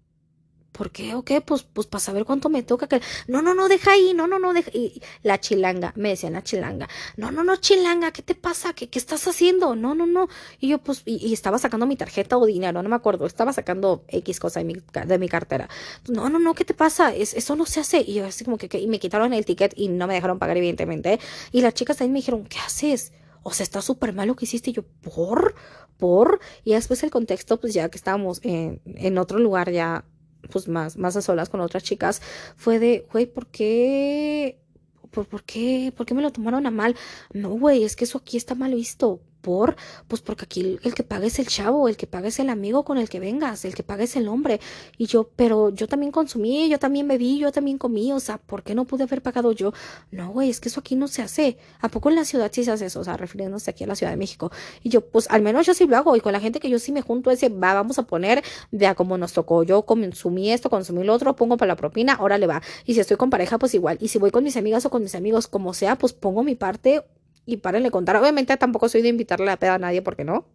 ¿Por 0.73 0.91
qué 0.93 1.15
o 1.15 1.23
qué? 1.23 1.41
Pues, 1.41 1.63
pues 1.65 1.87
para 1.87 2.01
saber 2.01 2.25
cuánto 2.25 2.49
me 2.49 2.63
toca. 2.63 2.87
Que... 2.87 3.01
No, 3.27 3.43
no, 3.43 3.55
no, 3.55 3.69
deja 3.69 3.93
ahí, 3.93 4.15
no, 4.15 4.27
no, 4.27 4.39
no, 4.39 4.53
deja. 4.53 4.71
Y 4.73 5.03
la 5.23 5.41
chilanga, 5.41 5.93
me 5.97 6.11
decían 6.11 6.35
la 6.35 6.43
chilanga. 6.43 6.89
No, 7.17 7.31
no, 7.33 7.43
no, 7.43 7.57
chilanga, 7.57 8.13
¿qué 8.13 8.23
te 8.23 8.35
pasa? 8.35 8.73
¿Qué, 8.73 8.89
qué 8.89 8.99
estás 8.99 9.27
haciendo? 9.27 9.75
No, 9.75 9.95
no, 9.95 10.07
no. 10.07 10.29
Y 10.61 10.69
yo, 10.69 10.79
pues, 10.79 11.03
y, 11.05 11.33
estaba 11.33 11.59
sacando 11.59 11.87
mi 11.87 11.97
tarjeta 11.97 12.39
o 12.39 12.47
dinero, 12.47 12.83
no 12.83 12.89
me 12.89 12.97
acuerdo. 12.97 13.27
Estaba 13.27 13.53
sacando 13.53 14.05
X 14.09 14.39
cosa 14.39 14.61
de 14.61 14.65
mi, 14.65 14.77
de 15.07 15.19
mi 15.19 15.29
cartera. 15.29 15.69
No, 16.09 16.31
no, 16.31 16.39
no, 16.39 16.55
¿qué 16.55 16.65
te 16.65 16.75
pasa? 16.75 17.15
Es, 17.15 17.35
eso 17.35 17.57
no 17.57 17.67
se 17.67 17.81
hace. 17.81 18.01
Y 18.01 18.15
yo, 18.15 18.27
así 18.27 18.45
como 18.45 18.57
que, 18.57 18.79
y 18.79 18.87
me 18.87 19.01
quitaron 19.01 19.33
el 19.33 19.45
ticket 19.45 19.75
y 19.77 19.89
no 19.89 20.07
me 20.07 20.15
dejaron 20.15 20.39
pagar, 20.39 20.57
evidentemente. 20.57 21.19
Y 21.53 21.63
las 21.63 21.75
chicas 21.75 21.97
también 21.97 22.13
me 22.13 22.19
dijeron, 22.21 22.45
¿qué 22.45 22.59
haces? 22.59 23.13
O 23.43 23.53
sea, 23.53 23.65
está 23.65 23.83
súper 23.83 24.13
mal 24.13 24.29
lo 24.29 24.37
que 24.37 24.45
hiciste. 24.45 24.71
Y 24.71 24.75
yo, 24.75 24.85
¿por? 25.03 25.55
¿Por? 25.99 26.41
Y 26.65 26.73
después 26.73 27.03
el 27.03 27.11
contexto, 27.11 27.61
pues 27.61 27.75
ya 27.75 27.89
que 27.89 27.99
estábamos 27.99 28.41
en, 28.45 28.81
en 28.85 29.19
otro 29.19 29.39
lugar 29.39 29.71
ya 29.71 30.05
pues 30.51 30.69
más, 30.69 30.97
más 30.97 31.17
a 31.17 31.23
solas 31.23 31.49
con 31.49 31.61
otras 31.61 31.83
chicas, 31.83 32.23
fue 32.57 32.79
de, 32.79 33.07
güey, 33.13 33.27
¿por 33.27 33.47
qué? 33.49 34.59
¿Por, 35.11 35.27
¿Por 35.27 35.43
qué? 35.45 35.93
¿Por 35.97 36.07
qué 36.07 36.15
me 36.15 36.23
lo 36.23 36.33
tomaron 36.33 36.67
a 36.67 36.71
mal? 36.71 36.97
No, 37.33 37.51
güey, 37.51 37.85
es 37.85 37.97
que 37.97 38.05
eso 38.05 38.19
aquí 38.19 38.37
está 38.37 38.55
mal 38.55 38.75
visto. 38.75 39.21
¿Por? 39.41 39.77
Pues 40.09 40.21
porque 40.23 40.45
aquí 40.45 40.79
el 40.83 40.95
que 40.95 41.03
paga 41.03 41.27
es 41.27 41.39
el 41.39 41.47
chavo, 41.47 41.89
el 41.89 41.97
que 41.97 42.07
paga 42.07 42.29
es 42.29 42.39
el 42.39 42.51
amigo 42.51 42.85
con 42.85 42.99
el 42.99 43.09
que 43.09 43.21
vengas, 43.21 43.65
el 43.65 43.75
que 43.75 43.83
paga 43.83 44.05
es 44.05 44.17
el 44.17 44.29
hombre. 44.29 44.61
Y 44.99 45.07
yo, 45.07 45.31
pero 45.37 45.71
yo 45.71 45.89
también 45.89 46.13
consumí, 46.13 46.69
yo 46.69 46.79
también 46.79 47.09
bebí, 47.09 47.39
yo 47.39 47.53
también 47.53 47.79
comí, 47.79 48.13
o 48.13 48.21
sea, 48.21 48.39
¿por 48.39 48.63
qué 48.63 48.75
no 48.75 48.85
pude 48.85 49.05
haber 49.05 49.23
pagado 49.23 49.53
yo? 49.53 49.73
No, 50.11 50.31
güey, 50.31 50.51
es 50.51 50.61
que 50.61 50.69
eso 50.69 50.81
aquí 50.81 50.97
no 50.97 51.09
se 51.09 51.23
hace. 51.23 51.59
¿A 51.81 51.89
poco 51.89 52.11
en 52.11 52.17
la 52.17 52.25
ciudad 52.25 52.51
sí 52.53 52.65
se 52.65 52.71
hace 52.71 52.87
eso? 52.87 53.01
O 53.01 53.05
sea, 53.05 53.17
refiriéndose 53.17 53.71
aquí 53.71 53.85
a 53.85 53.87
la 53.87 53.95
Ciudad 53.95 54.13
de 54.13 54.17
México. 54.17 54.51
Y 54.83 54.91
yo, 54.91 55.01
pues 55.01 55.29
al 55.31 55.43
menos 55.43 55.67
yo 55.67 55.75
sí 55.75 55.87
lo 55.87 55.97
hago. 55.97 56.17
Y 56.17 56.21
con 56.21 56.33
la 56.33 56.41
gente 56.41 56.61
que 56.61 56.69
yo 56.69 56.79
sí 56.79 56.93
me 56.93 57.03
junto, 57.03 57.31
ese, 57.31 57.49
va, 57.49 57.75
vamos 57.75 57.99
a 57.99 58.05
poner 58.05 58.43
de 58.71 58.87
a 58.87 58.95
cómo 58.95 59.19
nos 59.19 59.33
tocó. 59.33 59.63
Yo 59.63 59.83
consumí 59.83 60.51
esto, 60.51 60.71
consumí 60.71 61.05
lo 61.05 61.15
otro, 61.15 61.37
pongo 61.37 61.57
para 61.57 61.69
la 61.69 61.77
propina, 61.77 62.15
ahora 62.15 62.39
le 62.39 62.47
va. 62.47 62.63
Y 62.85 62.95
si 62.95 63.01
estoy 63.01 63.17
con 63.17 63.31
pareja, 63.31 63.59
pues 63.59 63.75
igual. 63.75 63.99
Y 64.01 64.09
si 64.09 64.19
voy 64.19 64.31
con 64.31 64.45
mis 64.45 64.57
amigas 64.57 64.85
o 64.87 64.91
con 64.91 65.03
mis 65.03 65.15
amigos, 65.15 65.47
como 65.47 65.75
sea, 65.75 65.97
pues 65.97 66.13
pongo 66.13 66.43
mi 66.43 66.55
parte 66.55 67.03
y 67.47 67.59
párenle 67.59 67.91
contar. 67.91 68.17
Obviamente 68.17 68.57
tampoco 68.57 68.89
soy 68.89 69.03
de 69.03 69.09
invitarle 69.09 69.51
a 69.51 69.57
peda 69.57 69.75
a 69.75 69.79
nadie 69.79 70.03
porque 70.03 70.25
no. 70.25 70.47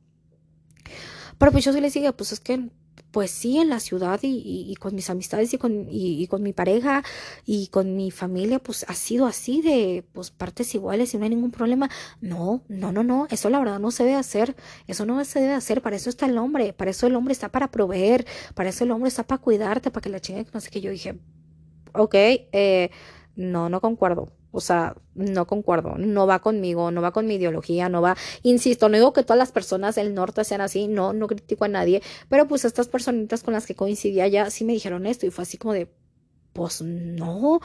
Pero 1.38 1.52
pues 1.52 1.66
yo 1.66 1.74
sí 1.74 1.82
les 1.82 1.94
digo, 1.94 2.14
pues 2.14 2.32
es 2.32 2.40
que 2.40 2.70
pues 3.16 3.32
sí, 3.32 3.60
en 3.60 3.70
la 3.70 3.80
ciudad 3.80 4.20
y, 4.24 4.76
con 4.78 4.94
mis 4.94 5.10
amistades 5.10 5.54
y 5.54 5.58
con, 5.58 5.88
y, 5.90 6.28
con 6.28 6.44
mi 6.44 6.52
pareja 6.52 7.02
y 7.46 7.68
con 7.68 7.96
mi 7.96 8.12
familia, 8.12 8.60
pues 8.60 8.86
ha 8.90 8.94
sido 8.94 9.26
así 9.26 9.62
de 9.62 10.06
pues 10.12 10.32
partes 10.32 10.76
iguales 10.76 11.14
y 11.14 11.18
no 11.18 11.24
hay 11.24 11.30
ningún 11.30 11.52
problema. 11.52 11.90
No, 12.20 12.64
no, 12.68 12.92
no, 12.92 13.04
no, 13.04 13.26
eso 13.32 13.50
la 13.50 13.60
verdad 13.60 13.80
no 13.80 13.92
se 13.92 14.04
debe 14.04 14.18
hacer, 14.18 14.58
eso 14.88 15.06
no 15.06 15.24
se 15.24 15.40
debe 15.40 15.54
hacer, 15.54 15.82
para 15.82 15.96
eso 15.96 16.10
está 16.10 16.26
el 16.26 16.38
hombre, 16.38 16.74
para 16.74 16.92
eso 16.92 17.08
el 17.08 17.16
hombre 17.16 17.32
está 17.32 17.48
para 17.48 17.72
proveer, 17.72 18.26
para 18.54 18.68
eso 18.68 18.84
el 18.84 18.92
hombre 18.92 19.08
está 19.08 19.24
para 19.24 19.42
cuidarte, 19.42 19.92
para 19.92 20.02
que 20.02 20.10
la 20.10 20.20
chingue, 20.20 20.46
no 20.54 20.60
sé 20.60 20.70
qué, 20.70 20.82
yo 20.82 20.92
dije, 20.92 21.18
ok, 21.94 22.16
eh, 22.16 22.92
no, 23.38 23.70
no 23.70 23.80
concuerdo. 23.80 24.34
O 24.56 24.62
sea, 24.62 24.96
no 25.16 25.46
concuerdo, 25.48 25.96
no 25.98 26.26
va 26.26 26.40
conmigo, 26.40 26.90
no 26.90 27.02
va 27.02 27.12
con 27.12 27.28
mi 27.28 27.36
ideología, 27.36 27.90
no 27.90 28.02
va, 28.02 28.16
insisto, 28.42 28.88
no 28.88 28.96
digo 28.96 29.12
que 29.12 29.24
todas 29.24 29.38
las 29.38 29.52
personas 29.52 29.96
del 29.96 30.14
norte 30.14 30.46
sean 30.46 30.62
así, 30.62 30.88
no, 30.88 31.12
no 31.12 31.28
critico 31.28 31.66
a 31.66 31.68
nadie, 31.68 32.02
pero 32.30 32.48
pues 32.48 32.64
estas 32.64 32.88
personitas 32.88 33.44
con 33.44 33.54
las 33.54 33.66
que 33.66 33.76
coincidía 33.76 34.28
ya 34.30 34.50
sí 34.50 34.64
me 34.64 34.72
dijeron 34.72 35.06
esto 35.08 35.26
y 35.26 35.30
fue 35.30 35.42
así 35.44 35.58
como 35.58 35.74
de, 35.74 35.90
pues 36.54 36.82
no, 36.82 37.60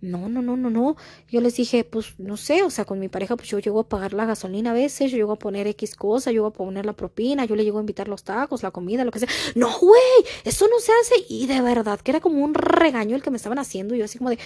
no, 0.00 0.28
no, 0.28 0.42
no, 0.42 0.56
no, 0.56 0.70
no. 0.70 0.96
Yo 1.28 1.40
les 1.40 1.56
dije, 1.56 1.82
pues 1.84 2.14
no 2.18 2.36
sé, 2.36 2.62
o 2.62 2.70
sea, 2.70 2.84
con 2.84 2.98
mi 3.00 3.08
pareja, 3.08 3.34
pues 3.36 3.48
yo 3.48 3.58
llego 3.58 3.80
a 3.80 3.88
pagar 3.88 4.12
la 4.12 4.26
gasolina 4.26 4.70
a 4.70 4.74
veces, 4.74 5.10
yo 5.10 5.16
llego 5.16 5.32
a 5.32 5.38
poner 5.38 5.66
X 5.68 5.96
cosa, 5.96 6.30
yo 6.30 6.34
llego 6.34 6.46
a 6.46 6.52
poner 6.52 6.86
la 6.86 6.92
propina, 6.92 7.44
yo 7.44 7.56
le 7.56 7.64
llego 7.64 7.78
a 7.78 7.80
invitar 7.80 8.06
los 8.08 8.22
tacos, 8.22 8.62
la 8.62 8.70
comida, 8.70 9.04
lo 9.04 9.10
que 9.10 9.20
sea. 9.20 9.28
No, 9.54 9.76
güey, 9.78 10.00
eso 10.44 10.68
no 10.68 10.78
se 10.80 10.92
hace. 10.92 11.14
Y 11.28 11.46
de 11.46 11.62
verdad 11.62 12.00
que 12.00 12.10
era 12.10 12.20
como 12.20 12.44
un 12.44 12.54
regaño 12.54 13.16
el 13.16 13.22
que 13.22 13.30
me 13.30 13.36
estaban 13.36 13.58
haciendo. 13.58 13.94
Y 13.94 13.98
yo 13.98 14.04
así 14.04 14.18
como 14.18 14.30
de, 14.30 14.38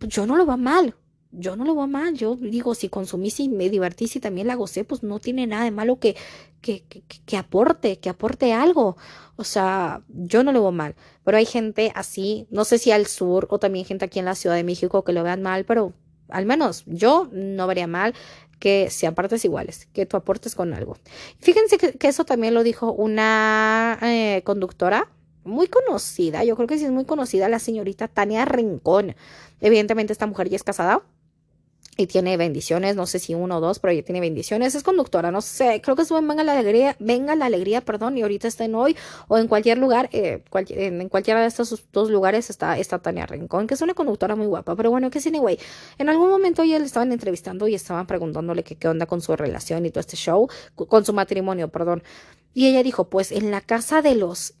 yo 0.00 0.26
no 0.26 0.36
lo 0.36 0.46
va 0.46 0.56
mal. 0.56 0.94
Yo 1.32 1.54
no 1.54 1.64
lo 1.64 1.76
veo 1.76 1.86
mal, 1.86 2.14
yo 2.14 2.34
digo, 2.34 2.74
si 2.74 2.88
consumí, 2.88 3.30
si 3.30 3.48
me 3.48 3.70
divertí, 3.70 4.08
si 4.08 4.18
también 4.18 4.48
la 4.48 4.56
gocé, 4.56 4.82
pues 4.82 5.04
no 5.04 5.20
tiene 5.20 5.46
nada 5.46 5.62
de 5.62 5.70
malo 5.70 6.00
que, 6.00 6.16
que, 6.60 6.82
que, 6.82 7.02
que 7.04 7.36
aporte, 7.36 8.00
que 8.00 8.08
aporte 8.08 8.52
algo. 8.52 8.96
O 9.36 9.44
sea, 9.44 10.02
yo 10.08 10.42
no 10.42 10.50
lo 10.50 10.60
veo 10.62 10.72
mal, 10.72 10.96
pero 11.24 11.36
hay 11.36 11.46
gente 11.46 11.92
así, 11.94 12.48
no 12.50 12.64
sé 12.64 12.78
si 12.78 12.90
al 12.90 13.06
sur 13.06 13.46
o 13.50 13.60
también 13.60 13.84
gente 13.84 14.04
aquí 14.04 14.18
en 14.18 14.24
la 14.24 14.34
Ciudad 14.34 14.56
de 14.56 14.64
México 14.64 15.04
que 15.04 15.12
lo 15.12 15.22
vean 15.22 15.40
mal, 15.40 15.64
pero 15.64 15.92
al 16.28 16.46
menos 16.46 16.82
yo 16.86 17.28
no 17.32 17.68
vería 17.68 17.86
mal 17.86 18.14
que 18.58 18.90
se 18.90 19.06
apartes 19.06 19.44
iguales, 19.44 19.88
que 19.92 20.06
tú 20.06 20.16
aportes 20.16 20.56
con 20.56 20.74
algo. 20.74 20.98
Fíjense 21.38 21.78
que, 21.78 22.08
eso 22.08 22.24
también 22.24 22.54
lo 22.54 22.64
dijo 22.64 22.92
una 22.92 23.98
eh, 24.02 24.42
conductora 24.44 25.08
muy 25.44 25.68
conocida, 25.68 26.44
yo 26.44 26.56
creo 26.56 26.68
que 26.68 26.78
sí 26.78 26.84
es 26.84 26.90
muy 26.90 27.04
conocida, 27.04 27.48
la 27.48 27.58
señorita 27.58 28.08
Tania 28.08 28.44
Rincón. 28.44 29.14
Evidentemente 29.60 30.12
esta 30.12 30.26
mujer 30.26 30.48
ya 30.48 30.56
es 30.56 30.64
casada 30.64 31.02
y 31.96 32.06
tiene 32.06 32.36
bendiciones, 32.36 32.96
no 32.96 33.06
sé 33.06 33.18
si 33.18 33.34
uno 33.34 33.58
o 33.58 33.60
dos, 33.60 33.78
pero 33.78 33.92
ella 33.92 34.02
tiene 34.02 34.20
bendiciones, 34.20 34.74
es 34.74 34.82
conductora, 34.82 35.30
no 35.30 35.42
sé, 35.42 35.80
creo 35.82 35.96
que 35.96 36.02
estuvo 36.02 36.18
en 36.18 36.26
Venga 36.26 36.44
la 36.44 36.52
Alegría, 36.52 36.96
Venga 36.98 37.34
la 37.34 37.46
Alegría, 37.46 37.82
perdón, 37.82 38.16
y 38.16 38.22
ahorita 38.22 38.48
está 38.48 38.64
en 38.64 38.74
Hoy, 38.74 38.96
o 39.28 39.36
en 39.36 39.48
cualquier 39.48 39.76
lugar, 39.76 40.08
eh, 40.12 40.42
en, 40.70 41.08
cualquiera 41.08 41.42
de 41.42 41.46
estos 41.46 41.84
dos 41.92 42.10
lugares 42.10 42.48
está, 42.48 42.78
está 42.78 43.00
Tania 43.00 43.26
Rincón, 43.26 43.66
que 43.66 43.74
es 43.74 43.82
una 43.82 43.94
conductora 43.94 44.34
muy 44.34 44.46
guapa, 44.46 44.76
pero 44.76 44.90
bueno, 44.90 45.10
que 45.10 45.20
sí, 45.20 45.28
anyway, 45.28 45.58
en 45.98 46.08
algún 46.08 46.30
momento 46.30 46.62
ella 46.62 46.78
le 46.78 46.86
estaban 46.86 47.12
entrevistando 47.12 47.68
y 47.68 47.74
estaban 47.74 48.06
preguntándole 48.06 48.62
qué 48.62 48.88
onda 48.88 49.04
con 49.06 49.20
su 49.20 49.36
relación 49.36 49.84
y 49.84 49.90
todo 49.90 50.00
este 50.00 50.16
show, 50.16 50.48
con 50.74 51.04
su 51.04 51.12
matrimonio, 51.12 51.68
perdón, 51.68 52.02
y 52.54 52.66
ella 52.66 52.82
dijo, 52.82 53.10
pues 53.10 53.30
en 53.30 53.50
la 53.50 53.60
casa 53.60 54.00
de 54.00 54.14
los 54.14 54.54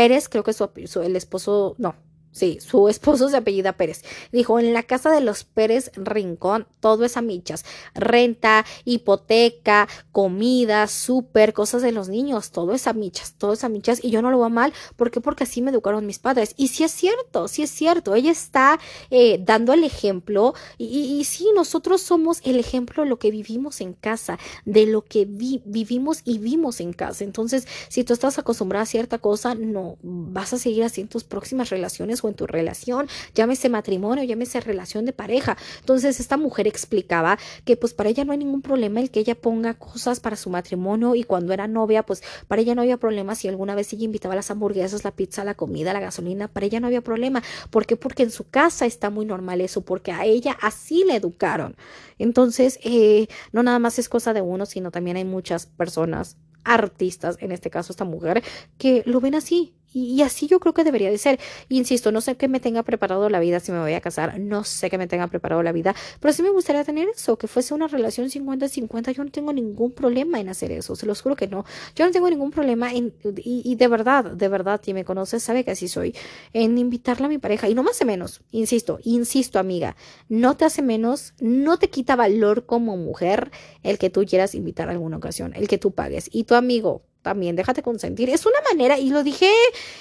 Pérez, 0.00 0.30
creo 0.30 0.42
que 0.42 0.54
su, 0.54 0.70
el 1.02 1.14
esposo, 1.14 1.74
no, 1.76 1.94
Sí, 2.32 2.58
su 2.60 2.88
esposo 2.88 3.28
se 3.28 3.36
apellida 3.36 3.72
Pérez. 3.72 4.04
Dijo, 4.30 4.60
en 4.60 4.72
la 4.72 4.84
casa 4.84 5.10
de 5.10 5.20
los 5.20 5.42
Pérez 5.42 5.90
Rincón, 5.96 6.66
todo 6.78 7.04
es 7.04 7.16
a 7.16 7.22
michas. 7.22 7.64
Renta, 7.92 8.64
hipoteca, 8.84 9.88
comida, 10.12 10.86
súper, 10.86 11.52
cosas 11.52 11.82
de 11.82 11.90
los 11.90 12.08
niños, 12.08 12.52
todo 12.52 12.72
es 12.72 12.86
a 12.86 12.92
michas, 12.92 13.34
todo 13.36 13.54
es 13.54 13.64
a 13.64 13.68
michas. 13.68 13.98
Y 14.04 14.10
yo 14.10 14.22
no 14.22 14.30
lo 14.30 14.38
veo 14.38 14.48
mal. 14.48 14.72
¿Por 14.94 15.10
qué? 15.10 15.20
Porque 15.20 15.42
así 15.42 15.60
me 15.60 15.72
educaron 15.72 16.06
mis 16.06 16.20
padres. 16.20 16.54
Y 16.56 16.68
sí 16.68 16.84
es 16.84 16.92
cierto, 16.92 17.48
sí 17.48 17.64
es 17.64 17.70
cierto. 17.70 18.14
Ella 18.14 18.30
está 18.30 18.78
eh, 19.10 19.40
dando 19.44 19.72
el 19.72 19.82
ejemplo. 19.82 20.54
Y, 20.78 21.24
sí, 21.24 21.48
nosotros 21.54 22.00
somos 22.00 22.40
el 22.44 22.60
ejemplo 22.60 23.02
de 23.02 23.08
lo 23.08 23.18
que 23.18 23.32
vivimos 23.32 23.80
en 23.80 23.94
casa, 23.94 24.38
de 24.64 24.86
lo 24.86 25.02
que 25.02 25.26
vivimos 25.26 26.20
y 26.24 26.38
vimos 26.38 26.80
en 26.80 26.92
casa. 26.92 27.24
Entonces, 27.24 27.66
si 27.88 28.04
tú 28.04 28.12
estás 28.12 28.38
acostumbrada 28.38 28.84
a 28.84 28.86
cierta 28.86 29.18
cosa, 29.18 29.56
no 29.56 29.96
vas 30.02 30.52
a 30.52 30.58
seguir 30.58 30.84
así 30.84 31.00
en 31.00 31.08
tus 31.08 31.24
próximas 31.24 31.70
relaciones 31.70 32.19
o 32.24 32.28
en 32.28 32.34
tu 32.34 32.46
relación, 32.46 33.08
llámese 33.34 33.68
matrimonio, 33.68 34.24
llámese 34.24 34.60
relación 34.60 35.04
de 35.04 35.12
pareja. 35.12 35.56
Entonces 35.80 36.20
esta 36.20 36.36
mujer 36.36 36.66
explicaba 36.66 37.38
que 37.64 37.76
pues 37.76 37.94
para 37.94 38.10
ella 38.10 38.24
no 38.24 38.32
hay 38.32 38.38
ningún 38.38 38.62
problema 38.62 39.00
el 39.00 39.10
que 39.10 39.20
ella 39.20 39.34
ponga 39.34 39.74
cosas 39.74 40.20
para 40.20 40.36
su 40.36 40.50
matrimonio 40.50 41.14
y 41.14 41.24
cuando 41.24 41.52
era 41.52 41.66
novia 41.66 42.02
pues 42.02 42.22
para 42.48 42.62
ella 42.62 42.74
no 42.74 42.82
había 42.82 42.96
problema 42.96 43.34
si 43.34 43.48
alguna 43.48 43.74
vez 43.74 43.92
ella 43.92 44.04
invitaba 44.04 44.34
las 44.34 44.50
hamburguesas, 44.50 45.04
la 45.04 45.10
pizza, 45.12 45.44
la 45.44 45.54
comida, 45.54 45.92
la 45.92 46.00
gasolina, 46.00 46.48
para 46.48 46.66
ella 46.66 46.80
no 46.80 46.86
había 46.86 47.00
problema. 47.00 47.42
¿Por 47.70 47.86
qué? 47.86 47.96
Porque 47.96 48.22
en 48.22 48.30
su 48.30 48.48
casa 48.48 48.86
está 48.86 49.10
muy 49.10 49.24
normal 49.24 49.60
eso, 49.60 49.82
porque 49.82 50.12
a 50.12 50.24
ella 50.24 50.56
así 50.60 51.04
le 51.04 51.16
educaron. 51.16 51.76
Entonces, 52.18 52.78
eh, 52.82 53.28
no 53.52 53.62
nada 53.62 53.78
más 53.78 53.98
es 53.98 54.08
cosa 54.08 54.32
de 54.32 54.42
uno, 54.42 54.66
sino 54.66 54.90
también 54.90 55.16
hay 55.16 55.24
muchas 55.24 55.66
personas 55.66 56.36
artistas, 56.64 57.36
en 57.40 57.52
este 57.52 57.70
caso 57.70 57.92
esta 57.92 58.04
mujer, 58.04 58.42
que 58.78 59.02
lo 59.06 59.20
ven 59.20 59.34
así, 59.34 59.74
y, 59.92 60.22
así 60.22 60.46
yo 60.46 60.60
creo 60.60 60.74
que 60.74 60.84
debería 60.84 61.10
de 61.10 61.18
ser. 61.18 61.40
Insisto, 61.68 62.12
no 62.12 62.20
sé 62.20 62.36
qué 62.36 62.48
me 62.48 62.60
tenga 62.60 62.82
preparado 62.82 63.28
la 63.28 63.40
vida 63.40 63.60
si 63.60 63.72
me 63.72 63.80
voy 63.80 63.94
a 63.94 64.00
casar, 64.00 64.38
no 64.38 64.64
sé 64.64 64.90
qué 64.90 64.98
me 64.98 65.06
tenga 65.06 65.26
preparado 65.26 65.62
la 65.62 65.72
vida, 65.72 65.94
pero 66.20 66.32
sí 66.32 66.42
me 66.42 66.50
gustaría 66.50 66.84
tener 66.84 67.08
eso, 67.08 67.36
que 67.36 67.46
fuese 67.46 67.74
una 67.74 67.88
relación 67.88 68.28
50-50. 68.28 69.12
Yo 69.12 69.24
no 69.24 69.30
tengo 69.30 69.52
ningún 69.52 69.92
problema 69.92 70.40
en 70.40 70.48
hacer 70.48 70.72
eso, 70.72 70.96
se 70.96 71.06
los 71.06 71.20
juro 71.22 71.36
que 71.36 71.48
no. 71.48 71.64
Yo 71.94 72.04
no 72.04 72.12
tengo 72.12 72.30
ningún 72.30 72.50
problema 72.50 72.92
en, 72.92 73.12
y, 73.36 73.74
de 73.74 73.88
verdad, 73.88 74.24
de 74.24 74.48
verdad, 74.48 74.80
quien 74.82 74.94
me 74.94 75.04
conoce 75.04 75.40
sabe 75.40 75.64
que 75.64 75.72
así 75.72 75.88
soy, 75.88 76.14
en 76.52 76.78
invitarla 76.78 77.26
a 77.26 77.28
mi 77.28 77.38
pareja. 77.38 77.68
Y 77.68 77.74
no 77.74 77.82
me 77.82 77.90
hace 77.90 78.04
menos, 78.04 78.40
insisto, 78.50 78.98
insisto, 79.02 79.58
amiga, 79.58 79.96
no 80.28 80.56
te 80.56 80.64
hace 80.64 80.82
menos, 80.82 81.34
no 81.40 81.78
te 81.78 81.90
quita 81.90 82.16
valor 82.16 82.66
como 82.66 82.96
mujer 82.96 83.50
el 83.82 83.98
que 83.98 84.10
tú 84.10 84.24
quieras 84.24 84.54
invitar 84.54 84.88
a 84.88 84.92
alguna 84.92 85.16
ocasión, 85.16 85.52
el 85.54 85.68
que 85.68 85.78
tú 85.78 85.92
pagues. 85.92 86.28
Y 86.32 86.44
tu 86.44 86.54
amigo, 86.54 87.02
también 87.22 87.56
déjate 87.56 87.82
consentir. 87.82 88.30
Es 88.30 88.46
una 88.46 88.60
manera, 88.70 88.98
y 88.98 89.10
lo 89.10 89.22
dije 89.22 89.50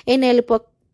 en 0.06 0.24
el 0.24 0.44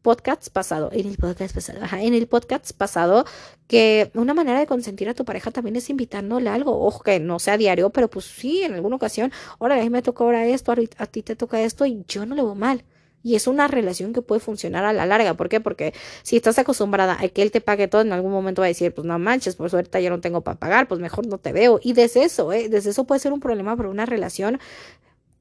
podcast 0.05 0.49
pasado, 0.49 0.91
en 0.93 1.07
el 1.07 1.17
podcast 1.17 1.55
pasado, 1.55 1.79
ajá, 1.83 2.03
en 2.03 2.13
el 2.13 2.27
podcast 2.27 2.73
pasado, 2.73 3.25
que 3.67 4.11
una 4.13 4.35
manera 4.35 4.59
de 4.59 4.67
consentir 4.67 5.09
a 5.09 5.15
tu 5.15 5.25
pareja 5.25 5.49
también 5.49 5.75
es 5.75 5.89
invitándole 5.89 6.47
algo, 6.49 6.85
ojo 6.85 7.01
que 7.01 7.19
no 7.19 7.39
sea 7.39 7.57
diario, 7.57 7.89
pero 7.89 8.07
pues 8.07 8.25
sí, 8.25 8.61
en 8.61 8.75
alguna 8.75 8.97
ocasión, 8.97 9.31
ahora 9.59 9.75
a 9.75 9.79
mí 9.81 9.89
me 9.89 10.03
toca 10.03 10.23
ahora 10.23 10.45
esto, 10.45 10.71
a 10.71 11.05
ti 11.07 11.23
te 11.23 11.35
toca 11.35 11.59
esto 11.61 11.87
y 11.87 12.03
yo 12.07 12.27
no 12.27 12.35
le 12.35 12.43
veo 12.43 12.53
mal. 12.53 12.83
Y 13.23 13.33
es 13.33 13.47
una 13.47 13.67
relación 13.67 14.13
que 14.13 14.21
puede 14.21 14.39
funcionar 14.39 14.85
a 14.85 14.93
la 14.93 15.07
larga. 15.07 15.33
¿Por 15.33 15.49
qué? 15.49 15.59
Porque 15.59 15.95
si 16.21 16.35
estás 16.35 16.59
acostumbrada 16.59 17.17
a 17.19 17.27
que 17.29 17.41
él 17.41 17.49
te 17.49 17.59
pague 17.59 17.87
todo, 17.87 18.01
en 18.01 18.13
algún 18.13 18.31
momento 18.31 18.61
va 18.61 18.67
a 18.67 18.69
decir, 18.69 18.93
pues 18.93 19.07
no 19.07 19.17
manches, 19.17 19.55
por 19.55 19.71
suerte 19.71 20.03
ya 20.03 20.11
no 20.11 20.21
tengo 20.21 20.41
para 20.41 20.59
pagar, 20.59 20.87
pues 20.87 21.01
mejor 21.01 21.25
no 21.25 21.39
te 21.39 21.51
veo. 21.51 21.79
Y 21.81 21.93
desde 21.93 22.23
eso, 22.23 22.53
¿eh? 22.53 22.69
desde 22.69 22.91
eso 22.91 23.05
puede 23.05 23.19
ser 23.19 23.33
un 23.33 23.39
problema 23.39 23.75
para 23.75 23.89
una 23.89 24.05
relación 24.05 24.59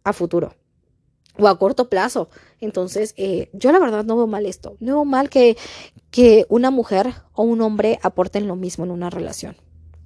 a 0.05 0.15
futuro 0.15 0.55
o 1.39 1.49
a 1.49 1.59
corto 1.59 1.89
plazo. 1.89 2.29
Entonces, 2.61 3.15
eh, 3.17 3.49
yo 3.53 3.73
la 3.73 3.79
verdad 3.79 4.05
no 4.05 4.17
veo 4.17 4.27
mal 4.27 4.47
esto. 4.47 4.77
No 4.81 4.95
veo 4.95 5.05
mal 5.05 5.31
que, 5.31 5.57
que 6.11 6.47
una 6.49 6.71
mujer 6.71 7.15
o 7.33 7.43
un 7.43 7.61
hombre 7.61 7.99
aporten 8.03 8.47
lo 8.47 8.57
mismo 8.57 8.85
en 8.85 8.91
una 8.91 9.11
relación. 9.11 9.57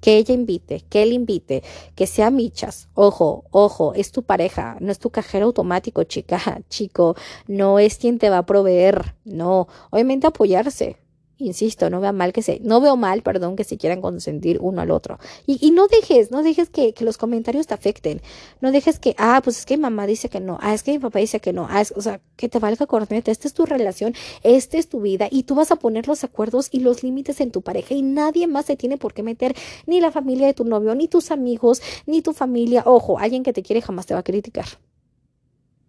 Que 0.01 0.17
ella 0.17 0.33
invite, 0.33 0.85
que 0.89 1.03
él 1.03 1.11
invite, 1.11 1.61
que 1.95 2.07
sea 2.07 2.31
michas. 2.31 2.87
Ojo, 2.93 3.43
ojo, 3.51 3.93
es 3.95 4.11
tu 4.11 4.23
pareja, 4.23 4.77
no 4.79 4.91
es 4.91 4.99
tu 4.99 5.09
cajero 5.09 5.47
automático, 5.47 6.03
chica, 6.03 6.61
chico, 6.69 7.15
no 7.47 7.79
es 7.79 7.97
quien 7.97 8.17
te 8.17 8.29
va 8.29 8.39
a 8.39 8.45
proveer, 8.45 9.15
no. 9.25 9.67
Obviamente 9.89 10.27
apoyarse, 10.27 10.97
insisto, 11.39 11.89
no 11.89 12.01
veo 12.01 12.13
mal 12.13 12.33
que 12.33 12.41
se, 12.41 12.59
no 12.59 12.81
veo 12.81 12.97
mal, 12.97 13.21
perdón, 13.21 13.55
que 13.55 13.63
se 13.63 13.77
quieran 13.77 14.01
consentir 14.01 14.59
uno 14.61 14.81
al 14.81 14.91
otro. 14.91 15.17
Y, 15.47 15.71
no 15.71 15.87
dejes, 15.87 16.31
no 16.31 16.43
dejes 16.43 16.69
que, 16.69 16.93
los 16.99 17.17
comentarios 17.17 17.65
te 17.65 17.73
afecten. 17.73 18.21
No 18.61 18.71
dejes 18.71 18.99
que, 18.99 19.15
ah, 19.17 19.41
pues 19.43 19.59
es 19.59 19.65
que 19.65 19.77
mi 19.77 19.83
mamá 19.83 20.05
dice 20.05 20.29
que 20.29 20.39
no, 20.39 20.57
ah, 20.61 20.73
es 20.73 20.83
que 20.83 20.91
mi 20.91 20.99
papá 20.99 21.19
dice 21.19 21.39
que 21.39 21.53
no, 21.53 21.67
ah, 21.69 21.83
o 21.95 22.01
sea, 22.01 22.21
que 22.35 22.49
te 22.49 22.59
valga 22.59 22.85
corneta, 22.85 23.31
esta 23.31 23.47
es 23.47 23.53
tu 23.53 23.65
relación, 23.65 24.13
esta 24.43 24.77
es 24.77 24.89
tu 24.89 25.01
vida 25.01 25.27
y 25.31 25.43
tú 25.43 25.55
vas 25.55 25.71
a 25.71 25.77
poner 25.77 26.07
los 26.07 26.23
acuerdos 26.23 26.69
y 26.71 26.81
los 26.81 27.03
límites 27.03 27.39
en 27.39 27.51
tu 27.51 27.61
pareja 27.61 27.93
y 27.93 28.01
nadie 28.01 28.47
más 28.47 28.65
se 28.65 28.75
tiene 28.75 28.97
por 28.97 29.13
qué 29.13 29.23
meter, 29.23 29.55
ni 29.85 30.01
la 30.01 30.11
familia 30.11 30.47
de 30.47 30.53
tu 30.53 30.65
novio, 30.65 30.93
ni 30.95 31.07
tus 31.07 31.31
amigos, 31.31 31.81
ni 32.05 32.21
tu 32.21 32.33
familia. 32.33 32.83
Ojo, 32.85 33.17
alguien 33.17 33.43
que 33.43 33.53
te 33.53 33.63
quiere 33.63 33.81
jamás 33.81 34.05
te 34.05 34.13
va 34.13 34.19
a 34.19 34.23
criticar. 34.23 34.65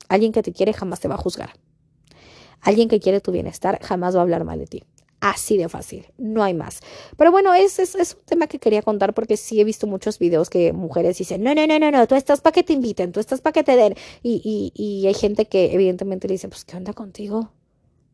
Alguien 0.09 0.33
que 0.33 0.43
te 0.43 0.53
quiere 0.53 0.73
jamás 0.73 1.01
te 1.01 1.09
va 1.09 1.17
a 1.17 1.19
juzgar. 1.19 1.51
Alguien 2.61 2.89
que 2.89 3.01
quiere 3.01 3.21
tu 3.21 3.33
bienestar 3.33 3.81
jamás 3.83 4.15
va 4.15 4.21
a 4.21 4.23
hablar 4.23 4.45
mal 4.45 4.59
de 4.59 4.67
ti. 4.67 4.85
Así 5.20 5.59
de 5.59 5.68
fácil, 5.68 6.06
no 6.16 6.42
hay 6.42 6.54
más. 6.54 6.80
Pero 7.18 7.30
bueno, 7.30 7.52
es, 7.52 7.78
es, 7.78 7.94
un 8.14 8.24
tema 8.24 8.46
que 8.46 8.59
quería 8.59 8.80
contar 8.80 9.12
porque 9.12 9.37
sí 9.37 9.61
he 9.61 9.64
visto 9.64 9.87
muchos 9.87 10.18
videos 10.18 10.48
que 10.48 10.72
mujeres 10.72 11.18
dicen, 11.18 11.42
no, 11.42 11.54
no, 11.54 11.66
no, 11.66 11.78
no, 11.78 11.90
no, 11.90 12.06
tú 12.06 12.14
estás 12.14 12.40
para 12.40 12.52
que 12.54 12.62
te 12.62 12.72
inviten, 12.72 13.12
tú 13.12 13.20
estás 13.20 13.42
para 13.42 13.52
que 13.52 13.62
te 13.62 13.76
den. 13.76 13.94
Y, 14.22 14.40
y, 14.42 14.83
y 14.83 15.06
hay 15.06 15.14
gente 15.14 15.44
que 15.44 15.74
evidentemente 15.74 16.26
le 16.26 16.33
dice, 16.33 16.48
pues, 16.48 16.64
¿qué 16.64 16.76
onda 16.76 16.94
contigo? 16.94 17.52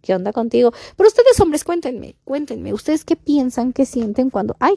¿Qué 0.03 0.15
onda 0.15 0.33
contigo? 0.33 0.73
Pero 0.97 1.09
ustedes, 1.09 1.39
hombres, 1.41 1.63
cuéntenme, 1.63 2.17
cuéntenme, 2.25 2.73
¿ustedes 2.73 3.05
qué 3.05 3.15
piensan, 3.15 3.73
qué 3.73 3.87
sienten 3.87 4.31
cuando, 4.31 4.57
ay, 4.59 4.75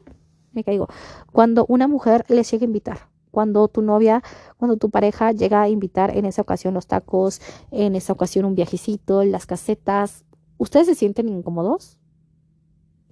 me 0.51 0.63
caigo, 0.63 0.87
cuando 1.31 1.65
una 1.67 1.87
mujer 1.87 2.25
les 2.29 2.51
llega 2.51 2.63
a 2.63 2.65
invitar? 2.65 3.09
cuando 3.31 3.67
tu 3.67 3.83
novia, 3.83 4.23
cuando 4.57 4.77
tu 4.77 4.89
pareja 4.89 5.31
llega 5.31 5.61
a 5.61 5.69
invitar 5.69 6.17
en 6.17 6.25
esa 6.25 6.41
ocasión 6.41 6.73
los 6.73 6.87
tacos, 6.87 7.41
en 7.69 7.95
esa 7.95 8.11
ocasión 8.11 8.43
un 8.43 8.55
viajecito, 8.55 9.23
las 9.23 9.45
casetas, 9.45 10.25
¿ustedes 10.57 10.87
se 10.87 10.95
sienten 10.95 11.29
incómodos? 11.29 11.98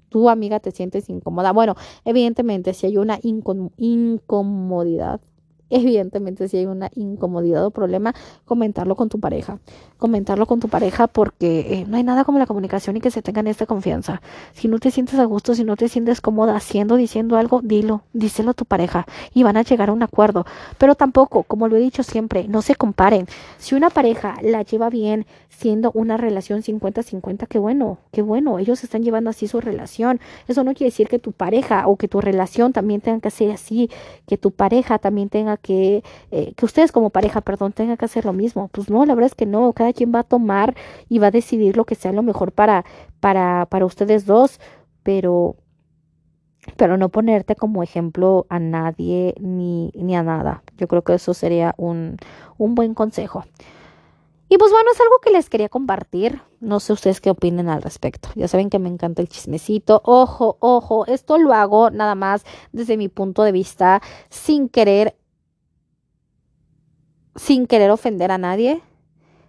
Tu 0.10 0.30
amiga 0.30 0.60
te 0.60 0.72
sientes 0.72 1.10
incómoda. 1.10 1.52
Bueno, 1.52 1.76
evidentemente 2.06 2.74
si 2.74 2.88
hay 2.88 2.98
una 2.98 3.20
incomodidad, 3.78 5.22
evidentemente 5.70 6.48
si 6.48 6.58
hay 6.58 6.66
una 6.66 6.90
incomodidad 6.96 7.66
o 7.66 7.72
problema, 7.72 8.14
comentarlo 8.46 8.96
con 8.96 9.10
tu 9.10 9.20
pareja. 9.20 9.60
Comentarlo 9.98 10.46
con 10.46 10.60
tu 10.60 10.70
pareja 10.70 11.08
porque 11.08 11.60
eh, 11.74 11.86
no 11.88 11.98
hay 11.98 12.04
nada 12.04 12.24
como 12.24 12.40
la 12.40 12.46
comunicación 12.46 12.98
y 12.98 13.02
que 13.02 13.12
se 13.12 13.22
tengan 13.22 13.48
esta 13.48 13.66
confianza. 13.66 14.22
Si 14.54 14.68
no 14.68 14.80
te 14.80 14.92
sientes 14.92 15.20
a 15.20 15.26
gusto, 15.26 15.56
si 15.56 15.64
no 15.64 15.76
te 15.76 15.90
sientes 15.90 16.22
cómoda 16.22 16.56
haciendo, 16.56 16.96
diciendo 16.96 17.38
algo, 17.38 17.62
dilo, 17.62 18.04
díselo 18.14 18.52
a 18.52 18.54
tu 18.54 18.66
pareja 18.66 19.06
y 19.34 19.44
van 19.44 19.58
a 19.58 19.64
llegar 19.64 19.90
a 19.90 19.94
un 19.94 20.04
acuerdo. 20.04 20.46
Pero 20.78 20.96
tampoco, 20.96 21.44
como 21.44 21.68
lo 21.68 21.76
he 21.76 21.80
dicho 21.80 22.04
siempre, 22.04 22.48
no 22.48 22.62
se 22.62 22.76
comparen. 22.76 23.28
Si 23.58 23.76
una 23.76 23.90
pareja 23.90 24.36
la 24.42 24.62
lleva 24.62 24.90
bien 24.90 25.26
siendo 25.50 25.92
una 25.94 26.18
relación 26.18 26.62
50-50, 26.62 27.48
qué 27.48 27.58
bueno, 27.58 27.98
qué 28.12 28.22
bueno, 28.22 28.60
ellos 28.60 28.84
están 28.84 29.02
llevando 29.02 29.32
así 29.32 29.48
su 29.48 29.60
relación. 29.60 30.20
Eso 30.48 30.64
no 30.64 30.74
quiere 30.74 30.92
decir 30.92 31.08
que 31.08 31.18
tu 31.18 31.32
pareja 31.32 31.88
o 31.88 31.96
que 31.96 32.08
tu 32.08 32.22
relación 32.22 32.74
también 32.74 33.02
tenga 33.02 33.20
que 33.20 33.32
ser 33.32 33.52
así, 33.52 33.90
que 34.28 34.38
tu 34.38 34.52
pareja 34.52 35.00
también 35.00 35.30
que, 35.58 36.04
eh, 36.32 36.54
que 36.56 36.66
ustedes 36.66 36.92
como 36.92 37.10
pareja, 37.10 37.42
perdón, 37.42 37.74
tengan 37.74 37.98
que 37.98 38.06
hacer 38.06 38.26
lo 38.26 38.34
mismo. 38.34 38.70
Pues 38.70 38.90
no, 38.90 39.06
la 39.06 39.16
verdad 39.16 39.32
es 39.32 39.36
que 39.36 39.46
no, 39.46 39.74
cada 39.74 39.94
quien 39.94 40.14
va 40.14 40.20
a 40.20 40.24
tomar 40.24 40.76
y 41.10 41.20
va 41.20 41.28
a 41.28 41.32
decidir 41.32 41.78
lo 41.78 41.86
que 41.86 41.96
sea 41.96 42.12
lo 42.14 42.24
mejor 42.24 42.52
para, 42.52 42.86
para, 43.20 43.68
para 43.70 43.86
ustedes 43.86 44.26
dos, 44.26 44.60
pero 45.04 45.56
pero 46.76 46.98
no 46.98 47.10
ponerte 47.10 47.56
como 47.56 47.82
ejemplo 47.82 48.46
a 48.50 48.60
nadie 48.60 49.36
ni, 49.40 49.92
ni 49.96 50.16
a 50.16 50.24
nada. 50.24 50.64
Yo 50.78 50.88
creo 50.88 51.04
que 51.04 51.14
eso 51.14 51.34
sería 51.34 51.74
un, 51.78 52.18
un 52.58 52.76
buen 52.76 52.94
consejo. 52.94 53.46
Y 54.50 54.58
pues 54.58 54.72
bueno, 54.72 54.90
es 54.94 55.02
algo 55.02 55.20
que 55.22 55.32
les 55.32 55.50
quería 55.50 55.68
compartir. 55.68 56.42
No 56.62 56.80
sé 56.80 56.94
ustedes 56.94 57.20
qué 57.20 57.30
opinen 57.30 57.68
al 57.68 57.82
respecto. 57.82 58.30
Ya 58.36 58.48
saben 58.48 58.70
que 58.70 58.80
me 58.80 58.88
encanta 58.88 59.22
el 59.22 59.28
chismecito. 59.28 60.02
Ojo, 60.06 60.56
ojo, 60.62 61.06
esto 61.06 61.38
lo 61.38 61.54
hago 61.54 61.90
nada 61.92 62.16
más 62.16 62.46
desde 62.72 62.96
mi 62.96 63.10
punto 63.10 63.44
de 63.44 63.52
vista, 63.52 64.02
sin 64.30 64.70
querer 64.70 65.17
sin 67.38 67.68
querer 67.68 67.92
ofender 67.92 68.32
a 68.32 68.38
nadie, 68.38 68.82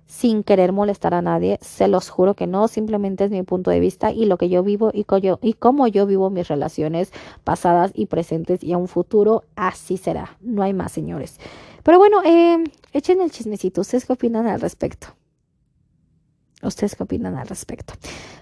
sin 0.06 0.42
querer 0.42 0.72
molestar 0.72 1.12
a 1.14 1.22
nadie, 1.22 1.58
se 1.60 1.88
los 1.88 2.08
juro 2.08 2.34
que 2.34 2.46
no, 2.46 2.68
simplemente 2.68 3.24
es 3.24 3.30
mi 3.30 3.42
punto 3.42 3.70
de 3.70 3.80
vista 3.80 4.12
y 4.12 4.24
lo 4.24 4.38
que 4.38 4.48
yo 4.48 4.62
vivo 4.62 4.90
y, 4.94 5.04
cómo 5.54 5.86
yo 5.86 6.06
vivo 6.06 6.30
mis 6.30 6.48
relaciones 6.48 7.12
pasadas 7.44 7.90
y 7.94 8.06
presentes 8.06 8.62
y 8.62 8.72
a 8.72 8.78
un 8.78 8.88
futuro, 8.88 9.44
así 9.56 9.96
será, 9.96 10.36
no 10.40 10.62
hay 10.62 10.72
más 10.72 10.92
señores. 10.92 11.38
Pero 11.82 11.98
bueno, 11.98 12.22
eh, 12.24 12.62
echen 12.92 13.20
el 13.20 13.30
chismecito, 13.30 13.82
¿ustedes 13.82 14.06
qué 14.06 14.14
opinan 14.14 14.46
al 14.46 14.60
respecto? 14.60 15.08
¿Ustedes 16.62 16.96
qué 16.96 17.04
opinan 17.04 17.36
al 17.36 17.46
respecto? 17.46 17.94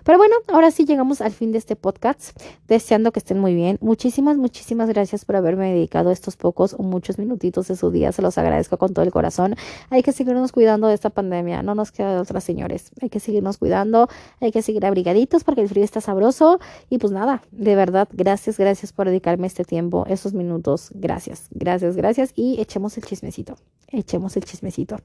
Pero 0.02 0.16
bueno, 0.16 0.36
ahora 0.48 0.70
sí 0.70 0.86
llegamos 0.86 1.20
al 1.20 1.32
fin 1.32 1.52
de 1.52 1.58
este 1.58 1.76
podcast, 1.76 2.40
deseando 2.66 3.12
que 3.12 3.18
estén 3.18 3.38
muy 3.38 3.54
bien. 3.54 3.76
Muchísimas, 3.82 4.38
muchísimas 4.38 4.88
gracias 4.88 5.26
por 5.26 5.36
haberme 5.36 5.74
dedicado 5.74 6.10
estos 6.10 6.36
pocos 6.36 6.74
o 6.78 6.82
muchos 6.82 7.18
minutitos 7.18 7.68
de 7.68 7.76
su 7.76 7.90
día. 7.90 8.12
Se 8.12 8.22
los 8.22 8.38
agradezco 8.38 8.78
con 8.78 8.94
todo 8.94 9.04
el 9.04 9.12
corazón. 9.12 9.54
Hay 9.90 10.02
que 10.02 10.12
seguirnos 10.12 10.52
cuidando 10.52 10.88
de 10.88 10.94
esta 10.94 11.10
pandemia. 11.10 11.62
No 11.62 11.74
nos 11.74 11.92
queda 11.92 12.14
de 12.14 12.20
otras, 12.20 12.42
señores. 12.42 12.90
Hay 13.02 13.10
que 13.10 13.20
seguirnos 13.20 13.58
cuidando. 13.58 14.08
Hay 14.40 14.50
que 14.50 14.62
seguir 14.62 14.86
abrigaditos 14.86 15.44
porque 15.44 15.60
el 15.60 15.68
frío 15.68 15.84
está 15.84 16.00
sabroso. 16.00 16.58
Y 16.88 16.96
pues 16.96 17.12
nada, 17.12 17.42
de 17.50 17.76
verdad, 17.76 18.08
gracias, 18.12 18.56
gracias 18.56 18.94
por 18.94 19.08
dedicarme 19.08 19.46
este 19.46 19.64
tiempo, 19.64 20.06
esos 20.08 20.32
minutos. 20.32 20.90
Gracias, 20.94 21.48
gracias, 21.50 21.96
gracias. 21.96 22.32
Y 22.34 22.60
echemos 22.62 22.96
el 22.96 23.04
chismecito. 23.04 23.56
Echemos 23.88 24.36
el 24.38 24.44
chismecito. 24.44 24.96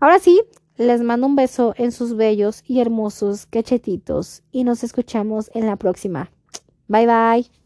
Ahora 0.00 0.18
sí, 0.18 0.40
les 0.80 1.02
mando 1.02 1.26
un 1.26 1.36
beso 1.36 1.74
en 1.76 1.92
sus 1.92 2.16
bellos 2.16 2.64
y 2.66 2.80
hermosos 2.80 3.44
cachetitos 3.44 4.42
y 4.50 4.64
nos 4.64 4.82
escuchamos 4.82 5.50
en 5.52 5.66
la 5.66 5.76
próxima. 5.76 6.30
Bye 6.88 7.06
bye. 7.06 7.59